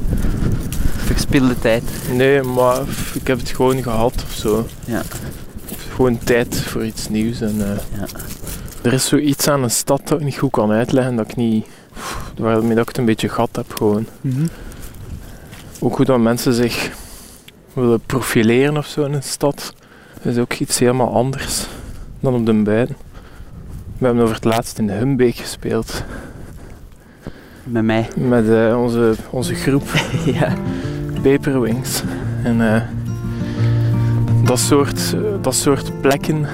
Verspilde 0.95 1.59
tijd. 1.59 1.83
Nee, 2.11 2.41
maar 2.41 2.81
ik 3.13 3.27
heb 3.27 3.39
het 3.39 3.49
gewoon 3.49 3.83
gehad 3.83 4.23
of 4.27 4.33
zo. 4.33 4.65
Ja. 4.85 5.01
Gewoon 5.95 6.17
tijd 6.17 6.59
voor 6.61 6.85
iets 6.85 7.09
nieuws. 7.09 7.41
En, 7.41 7.55
eh, 7.61 7.99
Ja. 7.99 8.05
Er 8.81 8.93
is 8.93 9.05
zoiets 9.07 9.47
aan 9.47 9.63
een 9.63 9.71
stad 9.71 10.01
dat 10.07 10.19
ik 10.19 10.25
niet 10.25 10.37
goed 10.37 10.51
kan 10.51 10.71
uitleggen, 10.71 11.15
dat 11.15 11.29
ik 11.29 11.35
niet... 11.35 11.65
Waarmee 12.37 12.69
dat 12.75 12.81
ik 12.81 12.87
het 12.87 12.97
een 12.97 13.05
beetje 13.05 13.29
gat 13.29 13.49
heb 13.51 13.73
gewoon. 13.73 14.07
Ook 15.85 15.97
hoe 15.97 16.05
dat 16.05 16.19
mensen 16.19 16.53
zich 16.53 16.91
willen 17.73 17.99
profileren 17.99 18.77
of 18.77 18.85
zo 18.85 19.03
in 19.03 19.13
een 19.13 19.23
stad. 19.23 19.73
Is 20.21 20.37
ook 20.37 20.53
iets 20.53 20.79
helemaal 20.79 21.13
anders 21.13 21.65
dan 22.19 22.33
op 22.33 22.45
de 22.45 22.53
beiden. 22.53 22.95
We 23.97 24.05
hebben 24.05 24.23
over 24.23 24.35
het 24.35 24.43
laatst 24.43 24.77
in 24.77 24.89
Humbeek 24.89 25.35
gespeeld. 25.35 26.03
Met 27.63 27.83
mij. 27.83 28.07
Met 28.15 28.49
eh, 28.49 28.81
onze, 28.81 29.15
onze 29.29 29.55
groep. 29.55 29.83
ja. 30.39 30.53
Paperwings. 31.21 32.03
En 32.43 32.73
eh, 32.73 32.81
dat, 34.43 34.59
soort, 34.59 35.15
dat 35.41 35.55
soort 35.55 36.01
plekken, 36.01 36.45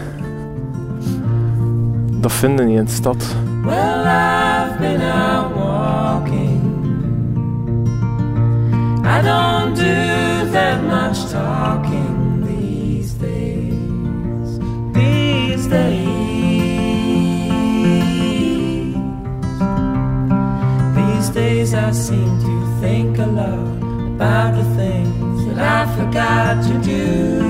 dat 2.12 2.32
vinden 2.32 2.66
niet 2.66 2.78
in 2.78 2.86
de 2.86 2.92
stad. 2.92 3.36
Well, 3.64 3.76
I've 3.76 4.78
been 4.80 5.02
out 5.02 5.61
I 9.22 9.24
don't 9.24 9.76
do 9.76 10.52
that 10.52 10.84
much 10.84 11.30
talking 11.32 12.42
these 12.44 13.14
days. 13.14 14.58
These 14.96 15.68
days. 15.68 16.08
These 20.96 21.30
days 21.30 21.74
I 21.76 21.92
seem 21.92 22.40
to 22.40 22.82
think 22.82 23.20
a 23.20 23.28
lot 23.28 23.78
about 24.16 24.56
the 24.56 24.64
things 24.76 25.46
that 25.46 25.60
I 25.60 25.86
forgot 25.96 26.64
to 26.64 26.82
do. 26.82 27.41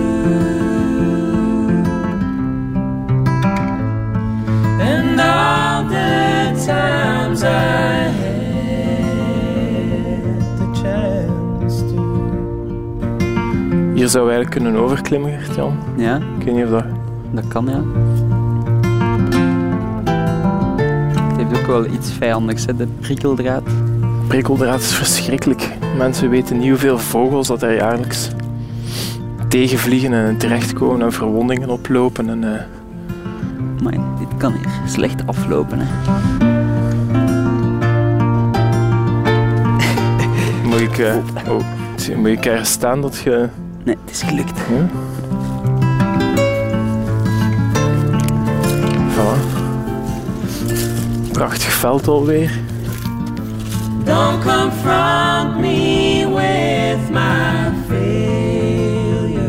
Zou 14.12 14.30
eigenlijk 14.32 14.62
kunnen 14.62 14.82
overklimmen, 14.82 15.40
Gert-Jan. 15.40 15.78
Ja, 15.96 16.16
Ik 16.16 16.46
weet 16.46 16.56
niet 16.56 16.64
of 16.64 16.70
dat... 16.70 16.84
dat 17.32 17.48
kan 17.48 17.66
ja. 17.66 17.82
Het 21.28 21.38
heeft 21.38 21.60
ook 21.62 21.68
wel 21.68 21.86
iets 21.86 22.12
vijandigs, 22.12 22.66
hè, 22.66 22.76
de 22.76 22.88
prikkeldraad. 23.00 23.64
Prikkeldraad 24.28 24.80
is 24.80 24.94
verschrikkelijk. 24.94 25.70
Mensen 25.98 26.30
weten 26.30 26.58
niet 26.58 26.70
hoeveel 26.70 26.98
vogels 27.00 27.48
dat 27.48 27.62
er 27.62 27.76
jaarlijks 27.76 28.30
tegenvliegen 29.48 30.14
en 30.14 30.38
terechtkomen 30.38 31.02
en 31.02 31.12
verwondingen 31.12 31.70
oplopen. 31.70 32.30
En, 32.30 32.40
Maar 33.84 33.94
dit 33.94 34.38
kan 34.38 34.52
hier 34.54 34.68
slecht 34.86 35.28
aflopen. 35.28 35.80
Hè. 35.80 35.86
moet 40.68 40.80
ik... 40.82 40.98
eh, 40.98 41.16
oh, 41.50 41.62
moet 42.18 42.28
ik 42.28 42.46
ergens 42.46 42.72
staan 42.72 43.02
dat 43.02 43.18
je... 43.18 43.50
Nee, 43.84 43.98
het 44.06 44.12
is 44.12 44.22
gelukt. 44.22 44.60
Ja. 44.70 44.88
Voilà. 49.14 49.38
Prachtig 51.32 51.72
veld 51.74 52.08
alweer. 52.08 52.52
Don't 54.04 54.44
confront 54.44 55.60
me 55.60 56.26
with 56.28 57.10
my 57.10 57.72
failures. 57.88 59.42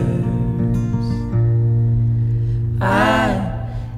I 2.80 3.40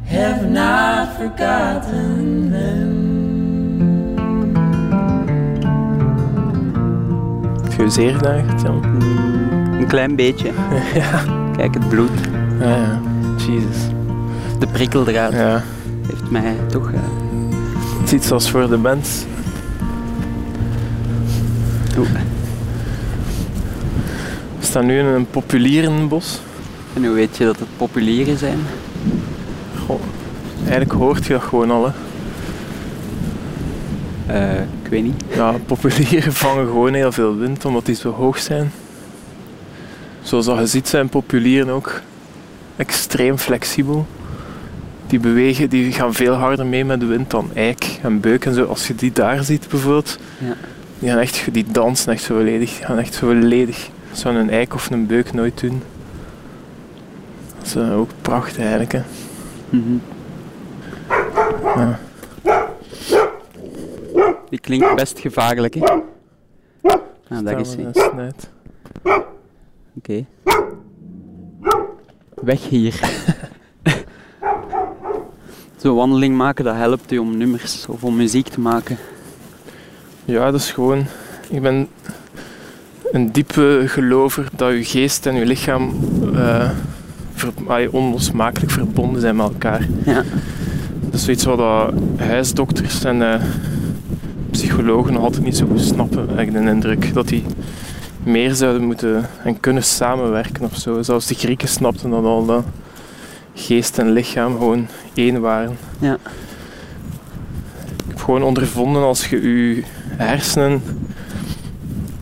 have 0.04 0.48
not 0.48 1.08
forgotten 1.16 2.50
them. 2.50 3.02
Heb 7.62 7.72
je 7.80 7.90
zeer 7.90 8.14
gedaan, 8.14 8.44
Gert-Jan? 8.48 8.82
Een 9.94 10.00
klein 10.00 10.16
beetje. 10.16 10.50
Ja. 11.00 11.22
Kijk, 11.56 11.74
het 11.74 11.88
bloed. 11.88 12.10
Ja, 12.60 12.68
ja. 12.68 13.00
Jesus. 13.36 13.76
De 14.58 14.66
prikkeldraad 14.66 15.32
Ja. 15.32 15.62
heeft 16.06 16.30
mij 16.30 16.56
toch... 16.68 16.92
eh, 16.92 16.98
Het 18.00 18.06
is 18.06 18.12
iets 18.12 18.30
als 18.30 18.50
voor 18.50 18.68
de 18.68 18.76
mens. 18.78 19.24
oeh. 21.98 22.08
We 24.58 24.64
staan 24.66 24.86
nu 24.86 24.98
in 24.98 25.04
een 25.04 25.26
populierenbos. 25.30 26.40
En 26.94 27.04
hoe 27.04 27.14
weet 27.14 27.36
je 27.36 27.44
dat 27.44 27.58
het 27.58 27.68
populieren 27.76 28.38
zijn? 28.38 28.58
Goh, 29.86 30.00
eigenlijk 30.60 30.92
hoort 30.92 31.26
je 31.26 31.32
dat 31.32 31.42
gewoon 31.42 31.70
al. 31.70 31.84
Hè. 31.86 31.92
Eh, 34.26 34.60
ik 34.82 34.90
weet 34.90 35.02
niet. 35.02 35.22
Ja, 35.34 35.52
populieren 35.66 36.32
vangen 36.32 36.66
gewoon 36.66 36.94
heel 36.94 37.12
veel 37.12 37.36
wind 37.36 37.64
omdat 37.64 37.86
die 37.86 37.94
zo 37.94 38.10
hoog 38.12 38.38
zijn. 38.38 38.72
Zoals 40.24 40.46
dat 40.46 40.58
je 40.58 40.66
ziet 40.66 40.88
zijn 40.88 41.08
populieren 41.08 41.68
ook 41.74 42.00
extreem 42.76 43.38
flexibel. 43.38 44.06
Die 45.06 45.18
bewegen, 45.20 45.68
die 45.68 45.92
gaan 45.92 46.14
veel 46.14 46.32
harder 46.34 46.66
mee 46.66 46.84
met 46.84 47.00
de 47.00 47.06
wind 47.06 47.30
dan 47.30 47.50
eik 47.54 47.98
en 48.02 48.20
beuk 48.20 48.44
en 48.44 48.54
zo. 48.54 48.64
Als 48.64 48.86
je 48.86 48.94
die 48.94 49.12
daar 49.12 49.44
ziet 49.44 49.68
bijvoorbeeld, 49.68 50.18
Ja. 50.38 50.54
die, 50.98 51.08
gaan 51.10 51.18
echt, 51.18 51.48
die 51.52 51.64
dansen 51.70 52.12
echt 52.12 52.22
zo 52.22 52.34
volledig. 52.34 52.76
Die 52.76 52.84
gaan 52.84 52.98
echt 52.98 53.14
zo 53.14 53.26
volledig. 53.26 53.88
Dat 54.10 54.18
zou 54.18 54.36
een 54.36 54.50
eik 54.50 54.74
of 54.74 54.90
een 54.90 55.06
beuk 55.06 55.32
nooit 55.32 55.60
doen. 55.60 55.82
Dat 57.58 57.66
is 57.66 57.74
eh, 57.74 57.98
ook 57.98 58.10
prachtig 58.22 58.58
eigenlijk. 58.58 58.92
Hè. 58.92 59.00
Mhm. 59.70 59.96
Ja. 61.76 61.98
Die 64.50 64.58
klinkt 64.60 64.94
best 64.94 65.18
gevaarlijk, 65.18 65.74
hè? 65.74 65.80
Ah, 67.28 67.44
daar 67.44 67.60
is 67.60 67.74
hij. 67.74 68.32
Oké. 69.96 70.24
Weg 72.42 72.68
hier. 72.68 73.00
Zo'n 75.76 75.94
wandeling 75.94 76.36
maken, 76.36 76.64
dat 76.64 76.74
helpt 76.74 77.12
u 77.12 77.18
om 77.18 77.36
nummers 77.36 77.86
of 77.86 78.04
om 78.04 78.16
muziek 78.16 78.48
te 78.48 78.60
maken. 78.60 78.96
Ja, 80.24 80.50
dat 80.50 80.60
is 80.60 80.72
gewoon. 80.72 81.04
Ik 81.48 81.62
ben 81.62 81.88
een 83.12 83.32
diepe 83.32 83.84
gelover 83.86 84.48
dat 84.56 84.72
je 84.72 84.84
geest 84.84 85.26
en 85.26 85.34
je 85.34 85.46
lichaam 85.46 85.92
ver, 87.34 87.52
allee, 87.66 87.92
onlosmakelijk 87.92 88.72
verbonden 88.72 89.20
zijn 89.20 89.36
met 89.36 89.46
elkaar. 89.46 89.88
Ja. 90.04 90.22
Dat 91.00 91.14
is 91.14 91.24
zoiets 91.24 91.44
wat 91.44 91.92
huisdokters 92.16 93.04
en 93.04 93.32
eh, 93.32 93.42
psychologen 94.50 95.12
nog 95.12 95.22
altijd 95.22 95.44
niet 95.44 95.56
zo 95.56 95.66
goed 95.66 95.80
snappen, 95.80 96.28
heb 96.28 96.38
ik 96.38 96.52
de 96.52 96.58
indruk. 96.58 97.14
Dat 97.14 97.28
die 97.28 97.44
meer 98.24 98.54
zouden 98.54 98.84
moeten 98.84 99.28
en 99.44 99.60
kunnen 99.60 99.84
samenwerken 99.84 100.64
of 100.64 100.76
zo. 100.76 101.02
Zelfs 101.02 101.26
de 101.26 101.34
Grieken 101.34 101.68
snapten 101.68 102.10
dat 102.10 102.24
al, 102.24 102.46
dat 102.46 102.64
geest 103.54 103.98
en 103.98 104.12
lichaam 104.12 104.52
gewoon 104.52 104.86
één 105.14 105.40
waren. 105.40 105.76
Ja. 105.98 106.14
Ik 107.96 108.04
heb 108.08 108.20
gewoon 108.20 108.42
ondervonden 108.42 109.02
als 109.02 109.26
je 109.26 109.40
je 109.40 109.82
hersenen 110.16 110.82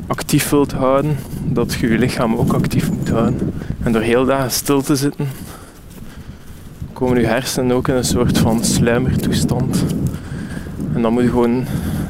actief 0.07 0.51
wilt 0.51 0.73
houden, 0.73 1.19
dat 1.45 1.73
je 1.73 1.89
je 1.89 1.99
lichaam 1.99 2.37
ook 2.37 2.53
actief 2.53 2.91
moet 2.91 3.09
houden. 3.09 3.53
En 3.83 3.93
door 3.93 4.03
heel 4.03 4.25
dagen 4.25 4.51
stil 4.51 4.83
te 4.83 4.97
zitten, 4.97 5.29
komen 6.93 7.21
je 7.21 7.27
hersenen 7.27 7.77
ook 7.77 7.89
in 7.89 7.95
een 7.95 8.05
soort 8.05 8.39
van 8.39 8.65
sluimertoestand. 8.65 9.85
En 10.95 11.03
dat 11.03 11.11
moet 11.11 11.23
je 11.23 11.29
gewoon, 11.29 11.67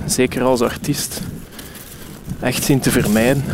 zeker 0.07 0.43
als 0.43 0.61
artiest, 0.61 1.21
echt 2.41 2.65
zien 2.65 2.81
te 2.81 2.91
vermijden. 2.91 3.45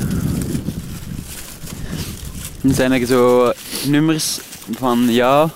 Zijn 2.75 2.93
er 2.93 3.07
zo 3.07 3.53
nummers 3.87 4.39
van 4.79 5.05
ja, 5.09 5.51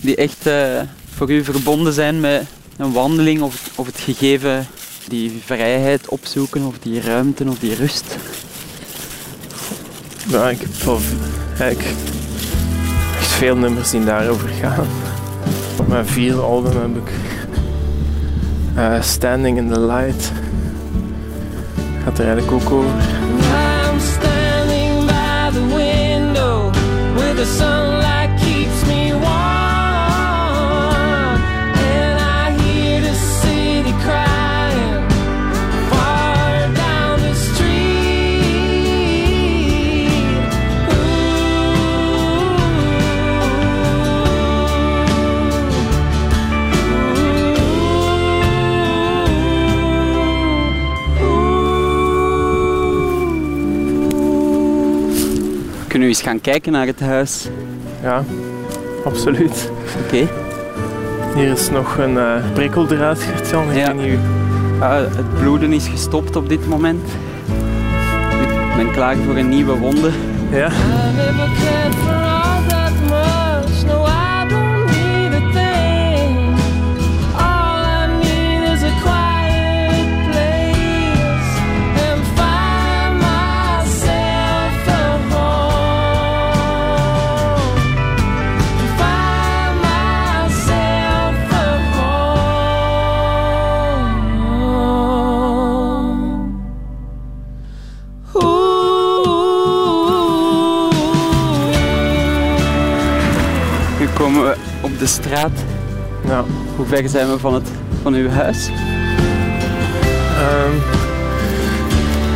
die 0.00 0.16
echt 0.16 0.46
eh, 0.46 0.80
voor 1.14 1.30
u 1.30 1.44
verbonden 1.44 1.92
zijn 1.92 2.20
met 2.20 2.42
een 2.76 2.92
wandeling 2.92 3.40
of, 3.42 3.52
het- 3.64 3.72
of 3.74 3.86
het 3.86 3.98
gegeven 4.00 4.66
die 5.08 5.40
vrijheid 5.44 6.08
opzoeken 6.08 6.62
of 6.66 6.74
die 6.82 7.00
ruimte 7.00 7.44
of 7.48 7.58
die 7.58 7.74
rust? 7.74 8.16
Ik 10.50 10.60
heb 10.60 10.88
eigenlijk 11.58 11.80
echt 13.18 13.26
veel 13.26 13.56
nummers 13.56 13.90
die 13.90 14.04
daarover 14.04 14.48
gaan. 14.48 14.86
Op 15.78 15.88
mijn 15.88 16.06
vierde 16.06 16.40
album 16.40 16.72
heb 16.94 16.96
ik 17.08 17.12
eh, 18.74 19.02
Standing 19.02 19.58
in 19.58 19.72
the 19.72 19.80
Light. 19.80 20.32
Gaat 22.04 22.18
er 22.18 22.26
eigenlijk 22.26 22.52
ook 22.64 22.70
over. 22.70 22.92
Gaan 56.24 56.40
kijken 56.40 56.72
naar 56.72 56.86
het 56.86 57.00
huis? 57.00 57.48
Ja, 58.02 58.24
absoluut. 59.04 59.70
Oké. 60.04 60.28
Hier 61.34 61.50
is 61.50 61.70
nog 61.70 61.98
een 61.98 62.18
eh 62.18 62.52
prikkeldraad, 62.52 63.18
Gert-Jan. 63.18 63.70
Ik 63.70 63.76
Ja. 63.76 63.94
Ah, 64.80 65.16
het 65.16 65.38
bloeden 65.38 65.72
is 65.72 65.88
gestopt 65.88 66.36
op 66.36 66.48
dit 66.48 66.66
moment. 66.66 67.08
Ik 68.40 68.76
ben 68.76 68.92
klaar 68.92 69.16
voor 69.16 69.36
een 69.36 69.48
nieuwe 69.48 69.78
wonde. 69.78 70.10
Ja, 70.50 70.70
de 105.04 105.10
straat. 105.10 105.50
nou, 106.26 106.46
Hoe 106.76 106.86
ver 106.86 107.08
zijn 107.08 107.30
we 107.30 107.38
van, 107.38 107.54
het, 107.54 107.68
van 108.02 108.14
uw 108.14 108.28
huis? 108.28 108.68
ehm, 110.36 110.74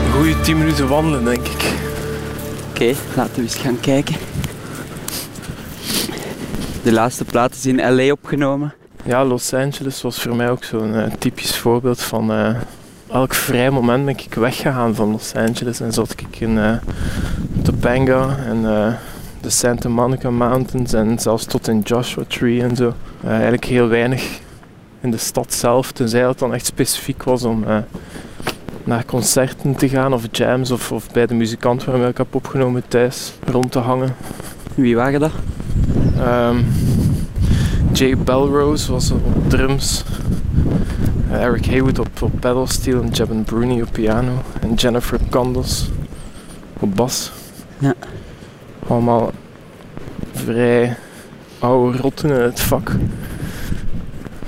een 0.05 0.13
goede 0.13 0.41
10 0.41 0.59
minuten 0.59 0.89
wandelen, 0.89 1.25
denk 1.25 1.47
ik. 1.47 1.73
Oké, 2.71 2.95
laten 3.17 3.35
we 3.35 3.43
eens 3.43 3.55
gaan 3.55 3.81
kijken. 3.81 4.15
De 6.83 6.93
laatste 6.93 7.25
plaat 7.25 7.55
is 7.55 7.67
in 7.67 7.95
LA 7.95 8.13
opgenomen. 8.13 8.75
Ja, 9.05 9.25
Los 9.25 9.55
Angeles 9.55 10.03
was 10.03 10.23
voor 10.23 10.37
mij 10.37 10.51
ook 10.51 10.65
zo'n 10.65 10.95
eh, 10.95 11.13
typisch 11.19 11.57
voorbeeld 11.57 12.01
van 12.03 12.33
eh, 12.33 12.55
elk 13.11 13.35
vrij 13.35 13.71
moment 13.71 14.05
ben 14.05 14.19
ik 14.19 14.35
weggegaan 14.35 14.95
van 14.95 15.11
Los 15.11 15.35
Angeles 15.35 15.81
en 15.81 15.93
zat 15.93 16.11
ik 16.11 16.41
in 16.41 16.59
eh, 16.59 16.73
Topanga 17.63 18.37
en 18.47 18.65
de 19.49 19.55
Santa 19.55 19.89
Monica 19.89 20.31
Mountains 20.31 20.93
en 20.93 21.19
zelfs 21.19 21.45
tot 21.45 21.69
in 21.69 21.81
Joshua 21.81 22.25
Tree 22.27 22.63
en 22.63 22.77
zo. 22.77 22.95
Eh, 23.23 23.31
eigenlijk 23.31 23.65
heel 23.65 23.89
weinig 23.89 24.41
in 25.01 25.11
de 25.11 25.17
stad 25.17 25.55
zelf, 25.55 25.93
tenzij 25.93 26.29
het 26.29 26.39
dan 26.39 26.55
echt 26.55 26.67
specifiek 26.67 27.23
was 27.23 27.45
om 27.45 27.65
eh, 27.65 27.77
naar 28.85 29.05
concerten 29.05 29.75
te 29.75 29.89
gaan 29.89 30.13
of 30.13 30.27
jams 30.31 30.71
of, 30.71 30.93
of 30.93 31.11
bij 31.13 31.27
de 31.27 31.35
muzikant 31.35 31.85
waarmee 31.85 32.09
ik 32.09 32.17
heb 32.17 32.35
opgenomen 32.35 32.89
thuis 32.89 33.33
rond 33.45 33.73
te 33.73 33.79
hangen. 33.79 34.15
Wie 34.75 34.97
waren 34.97 35.21
dat? 35.21 35.33
Ehm, 36.19 36.57
Jay 37.93 38.17
Belrose 38.17 38.93
was 38.93 39.11
op 39.11 39.51
drums. 39.51 40.05
Eh, 41.31 41.43
Eric 41.43 41.67
Haywood 41.67 41.99
op, 41.99 42.23
op 42.23 42.33
pedalsteel 42.41 43.03
en 43.03 43.09
Jevon 43.09 43.45
Bruni 43.45 43.83
op 43.83 43.89
piano. 43.93 44.43
En 44.61 44.75
Jennifer 44.75 45.19
Condos 45.31 45.89
op 46.79 46.97
bas. 46.97 47.33
Ja. 47.79 47.95
Allemaal 48.89 49.31
vrij 50.33 50.97
oude 51.59 51.99
rotten 51.99 52.31
in 52.31 52.41
het 52.41 52.61
vak. 52.61 52.93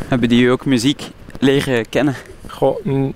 Hebben 0.08 0.28
die 0.28 0.50
ook 0.50 0.66
muziek 0.66 1.10
leren 1.38 1.88
kennen? 1.88 2.14
Goh, 2.46 2.84
mm, 2.84 3.12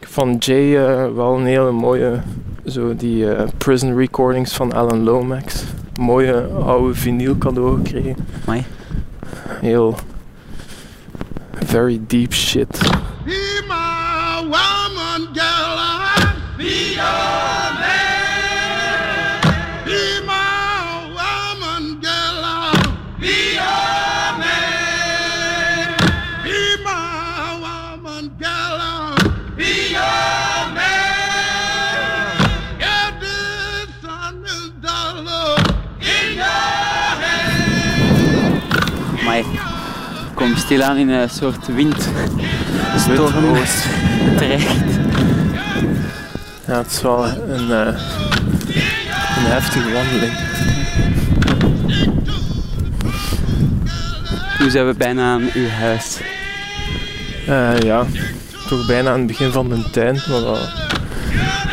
van 0.00 0.36
Jay 0.38 0.76
eh, 0.76 1.14
wel 1.14 1.36
een 1.36 1.46
hele 1.46 1.70
mooie, 1.70 2.20
zo 2.66 2.96
die 2.96 3.34
eh, 3.34 3.48
prison 3.58 3.96
recordings 3.96 4.52
van 4.52 4.72
Alan 4.72 5.02
Lomax. 5.02 5.64
Mooie 6.00 6.42
oude 6.42 6.94
vinyl 6.94 7.38
cadeau 7.38 7.76
gekregen. 7.76 8.16
Amai. 8.44 8.64
Heel 9.60 9.94
very 11.64 12.00
deep 12.06 12.32
shit. 12.32 12.80
Amai. 39.28 39.40
Ik 39.40 40.34
kom 40.34 40.56
stilaan 40.56 40.96
in 40.96 41.08
een 41.08 41.30
soort 41.30 41.66
windstorm 41.66 42.40
terecht. 44.38 44.84
Ja, 46.66 46.76
het 46.76 46.90
is 46.90 47.02
wel 47.02 47.26
een, 47.26 47.70
eh, 47.70 48.00
een 49.36 49.46
heftige 49.46 49.92
wandeling. 49.92 50.32
Nu 54.58 54.70
zijn 54.70 54.86
we 54.86 54.94
bijna 54.94 55.32
aan 55.32 55.50
uw 55.54 55.68
huis. 55.68 56.20
Eh, 57.46 57.78
ja, 57.78 58.06
toch 58.68 58.86
bijna 58.86 59.10
aan 59.10 59.18
het 59.18 59.26
begin 59.26 59.52
van 59.52 59.68
de 59.68 59.90
tuin. 59.90 60.20
Maar 60.28 60.40
dat 60.40 60.70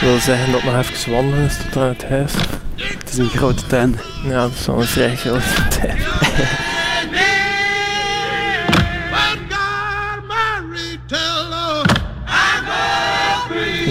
wil 0.02 0.20
zeggen 0.20 0.52
dat 0.52 0.64
nog 0.64 0.78
even 0.78 1.12
wandelen 1.12 1.46
is 1.46 1.58
tot 1.58 1.82
aan 1.82 1.88
het 1.88 2.06
huis. 2.10 2.34
Het 2.76 3.10
is 3.10 3.18
een 3.18 3.30
grote 3.30 3.66
tuin. 3.68 4.00
Ja, 4.24 4.42
dat 4.42 4.52
is 4.60 4.66
wel 4.66 4.80
een 4.80 4.88
vrij 4.88 5.16
grote 5.16 5.68
tuin. 5.70 5.98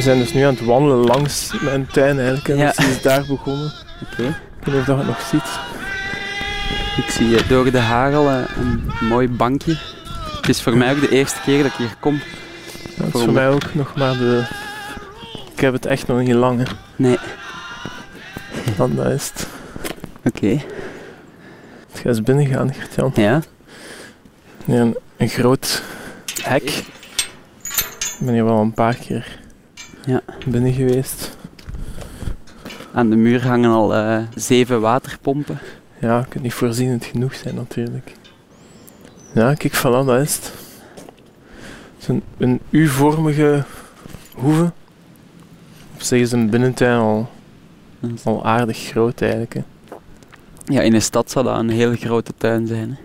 zijn 0.05 0.19
dus 0.19 0.33
nu 0.33 0.43
aan 0.43 0.55
het 0.55 0.64
wandelen 0.64 0.99
langs 1.07 1.53
mijn 1.61 1.87
tuin 1.87 2.17
eigenlijk. 2.19 2.49
En 2.49 2.57
Ja. 2.57 2.71
precies 2.71 3.03
daar 3.03 3.25
begonnen. 3.29 3.73
Oké. 4.03 4.23
Ik 4.61 4.64
weet 4.64 4.75
niet 4.75 4.77
of 4.81 4.85
dat 4.85 4.87
je 4.87 4.93
het 4.97 5.07
nog 5.07 5.21
ziet. 5.21 5.59
Ik 7.05 7.11
zie 7.11 7.37
eh, 7.37 7.49
door 7.49 7.71
de 7.71 7.79
hagel 7.79 8.29
eh, 8.31 8.38
een 8.57 8.90
mooi 9.09 9.29
bankje. 9.29 9.77
Het 10.37 10.49
is 10.49 10.62
voor 10.62 10.77
mij 10.77 10.93
ook 10.93 11.01
de 11.01 11.09
eerste 11.09 11.40
keer 11.45 11.62
dat 11.62 11.73
ik 11.73 11.77
hier 11.79 11.95
kom. 12.01 12.14
Ja, 12.97 13.05
het 13.05 13.14
is 13.14 13.23
voor 13.23 13.33
mij 13.33 13.49
ook 13.49 13.75
nog 13.75 13.95
maar 13.97 14.17
de... 14.17 14.43
Ik 15.55 15.61
heb 15.61 15.73
het 15.73 15.87
echt 15.87 16.07
nog 16.07 16.19
niet 16.19 16.35
lang. 16.35 16.59
Hè. 16.59 16.64
Nee. 16.97 17.19
Dan 18.77 18.95
dat 18.95 19.07
is 19.07 19.31
het. 19.35 19.47
Oké. 20.25 20.49
Het 20.49 21.95
gaat 21.95 22.05
eens 22.05 22.23
binnen 22.23 22.47
gaan, 22.47 22.75
Gert-Jan. 22.75 23.12
Ja. 23.14 23.40
Nee, 24.64 24.79
een, 24.79 24.97
een 25.17 25.29
groot 25.29 25.83
hek. 26.43 26.62
Ik 26.62 28.21
ben 28.21 28.35
hier 28.35 28.45
wel 28.45 28.61
een 28.61 28.73
paar 28.73 28.95
keer 28.95 29.43
Ja. 30.07 30.21
binnen 30.47 30.73
geweest. 30.73 31.37
Aan 32.93 33.11
de 33.11 33.17
muur 33.17 33.47
hangen 33.47 33.71
al 33.71 33.95
eh, 33.95 34.23
zeven 34.35 34.81
waterpompen. 34.81 35.59
Ja, 35.99 36.21
ik 36.21 36.29
kan 36.29 36.43
niet 36.43 36.55
voorzienend 36.55 37.05
genoeg 37.05 37.35
zijn 37.35 37.55
natuurlijk. 37.55 38.12
Ja, 39.35 39.55
kijk, 39.55 39.77
voilà, 39.79 40.07
dat 40.07 40.21
is 40.21 40.35
het. 40.35 40.53
Het 41.95 42.03
is 42.03 42.09
een, 42.09 42.23
een 42.38 42.61
U-vormige 42.71 43.64
hoeve. 44.35 44.73
Op 45.95 46.03
zich 46.03 46.21
is 46.21 46.33
een 46.33 46.51
binnentuin 46.51 46.99
al, 46.99 47.29
al 48.25 48.45
aardig 48.45 48.79
groot 48.79 49.21
eigenlijk. 49.21 49.55
Hè. 49.55 49.62
Ja, 50.64 50.81
in 50.81 50.95
een 50.95 51.03
stad 51.03 51.31
zou 51.31 51.45
dat 51.45 51.59
een 51.59 51.69
hele 51.71 51.97
grote 51.97 52.33
tuin 52.37 52.67
zijn. 52.67 52.90
Hè. 52.90 52.97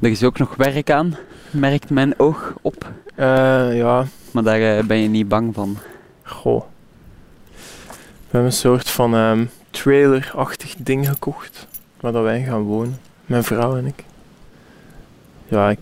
Er 0.00 0.10
is 0.10 0.22
ook 0.22 0.38
nog 0.38 0.56
werk 0.56 0.90
aan, 0.90 1.16
merkt 1.50 1.90
mijn 1.90 2.18
oog 2.18 2.54
op. 2.62 2.92
Eh, 3.14 3.76
ja, 3.76 4.06
Maar 4.32 4.42
daar 4.42 4.78
eh, 4.78 4.84
ben 4.84 4.96
je 4.96 5.08
niet 5.08 5.28
bang 5.28 5.54
van. 5.54 5.78
goh. 6.22 6.62
We 7.52 8.38
hebben 8.38 8.50
een 8.50 8.56
soort 8.56 8.90
van 8.90 9.14
ehm, 9.14 9.44
trailer-achtig 9.70 10.74
ding 10.78 11.08
gekocht. 11.08 11.66
Waar 12.00 12.12
dat 12.12 12.22
wij 12.22 12.42
gaan 12.42 12.62
wonen. 12.62 12.98
Mijn 13.26 13.44
vrouw 13.44 13.76
en 13.76 13.86
ik. 13.86 14.04
Ja, 15.48 15.70
ik 15.70 15.78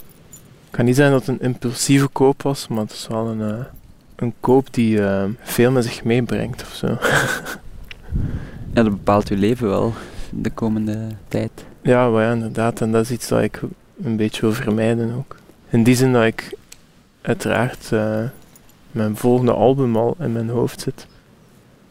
kan 0.71 0.85
niet 0.85 0.97
zeggen 0.97 1.15
dat 1.15 1.27
het 1.27 1.37
een 1.37 1.47
impulsieve 1.47 2.09
koop 2.09 2.43
was, 2.43 2.69
maar 2.69 2.83
het 2.83 2.93
is 2.93 3.07
wel 3.09 3.27
een, 3.27 3.41
eh, 3.41 3.65
een 4.17 4.35
koop 4.41 4.75
die 4.75 5.03
ehm, 5.03 5.31
veel 5.41 5.71
met 5.71 5.85
zich 5.85 6.05
meebrengt 6.05 6.63
of 6.63 6.75
zo. 6.75 6.97
Ja, 8.75 8.83
dat 8.83 8.91
bepaalt 8.91 9.29
je 9.29 9.37
leven 9.37 9.69
wel 9.69 9.93
de 10.31 10.51
komende 10.51 11.07
tijd. 11.29 11.51
Ja, 11.83 12.09
maar 12.09 12.23
ja, 12.23 12.33
inderdaad. 12.33 12.81
En 12.81 12.93
dat 12.93 13.05
is 13.05 13.11
iets 13.11 13.29
dat 13.29 13.43
ik 13.43 13.61
een 14.03 14.17
beetje 14.17 14.41
wil 14.41 14.53
vermijden 14.53 15.15
ook. 15.15 15.37
In 15.69 15.83
die 15.83 15.95
zin 15.95 16.13
dat 16.13 16.25
ik 16.25 16.57
uiteraard 17.21 17.93
eh, 17.93 18.23
mijn 18.92 19.16
volgende 19.16 19.53
album 19.53 19.96
al 19.96 20.16
in 20.18 20.33
mijn 20.33 20.48
hoofd 20.48 20.81
zit. 20.81 21.07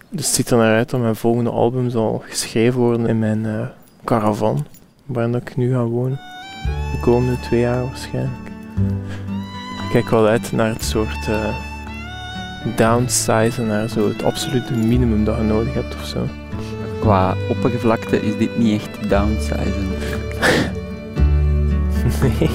Dus 0.09 0.25
het 0.25 0.35
ziet 0.35 0.49
er 0.49 0.57
naar 0.57 0.75
uit 0.75 0.89
dat 0.89 0.99
mijn 0.99 1.15
volgende 1.15 1.49
album 1.49 1.89
zal 1.89 2.23
geschreven 2.25 2.79
worden 2.79 3.07
in 3.07 3.19
mijn 3.19 3.45
eh, 3.45 3.67
caravan. 4.03 4.65
Waarin 5.05 5.31
dat 5.31 5.41
ik 5.41 5.55
nu 5.55 5.71
ga 5.71 5.83
wonen. 5.83 6.19
De 6.91 6.99
komende 7.01 7.39
twee 7.39 7.59
jaar 7.59 7.83
waarschijnlijk. 7.83 8.47
Ik 9.83 9.89
kijk 9.91 10.09
wel 10.09 10.27
uit 10.27 10.51
naar 10.51 10.69
het 10.69 10.83
soort 10.83 11.27
eh 11.27 11.67
downsize 12.75 13.61
naar 13.61 13.89
zo 13.89 14.07
het 14.07 14.23
absolute 14.23 14.73
minimum 14.73 15.23
dat 15.23 15.37
je 15.37 15.43
nodig 15.43 15.73
hebt 15.73 15.95
of 15.95 16.05
zo. 16.05 16.27
Qua 16.99 17.35
oppervlakte 17.49 18.21
is 18.21 18.37
dit 18.37 18.57
niet 18.57 18.81
echt 18.81 19.09
downsizen. 19.09 19.87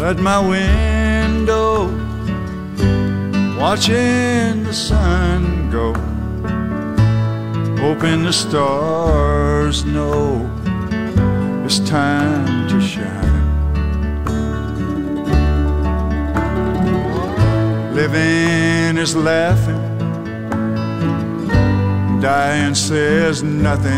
At 0.02 0.20
my 0.28 0.48
window, 0.48 1.88
watching 3.66 4.62
the 4.62 4.74
sun 4.74 5.70
go, 5.70 5.94
hoping 7.82 8.22
the 8.22 8.32
stars 8.32 9.86
know 9.86 10.50
it's 11.64 11.78
time 11.78 12.68
to 12.68 12.78
shine. 12.78 13.40
Living 17.94 18.98
is 18.98 19.16
laughing, 19.16 19.82
dying 22.20 22.74
says 22.74 23.42
nothing 23.42 23.92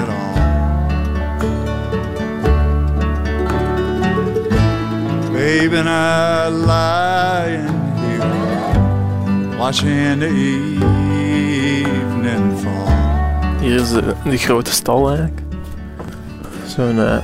at 0.00 0.08
all. 0.18 0.38
Babe 5.32 5.74
and 5.74 5.88
I 5.88 6.48
lying 6.48 7.83
watching 9.64 10.18
the 10.18 10.28
evening 11.86 12.58
fall. 12.58 12.86
Hier 13.60 13.80
is 13.80 13.92
de, 13.92 14.14
de 14.24 14.36
grote 14.36 14.70
stal 14.70 15.08
eigenlijk. 15.08 15.40
Zo'n 16.66 17.00
eh, 17.00 17.16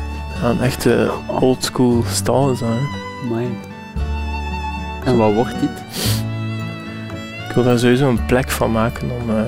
een 0.45 0.61
echte 0.61 1.11
oldschool 1.41 2.03
stal 2.07 2.51
is 2.51 2.59
dat. 2.59 2.69
hè. 2.69 3.49
En 5.05 5.17
wat 5.17 5.35
wordt 5.35 5.61
dit? 5.61 5.71
Ik 7.49 7.55
wil 7.55 7.65
daar 7.65 7.79
sowieso 7.79 8.09
een 8.09 8.27
plek 8.27 8.51
van 8.51 8.73
maken 8.73 9.11
om... 9.11 9.31
eh, 9.37 9.43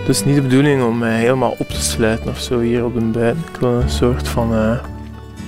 het 0.00 0.08
is 0.08 0.24
niet 0.24 0.34
de 0.34 0.42
bedoeling 0.42 0.82
om 0.82 0.98
mij 0.98 1.18
helemaal 1.18 1.54
op 1.58 1.68
te 1.68 1.82
sluiten 1.82 2.30
of 2.30 2.40
zo 2.40 2.60
hier 2.60 2.84
op 2.84 2.94
de 2.94 3.00
buiten. 3.00 3.44
Ik 3.52 3.60
wil 3.60 3.80
een 3.80 3.90
soort 3.90 4.28
van 4.28 4.54
eh, 4.54 4.78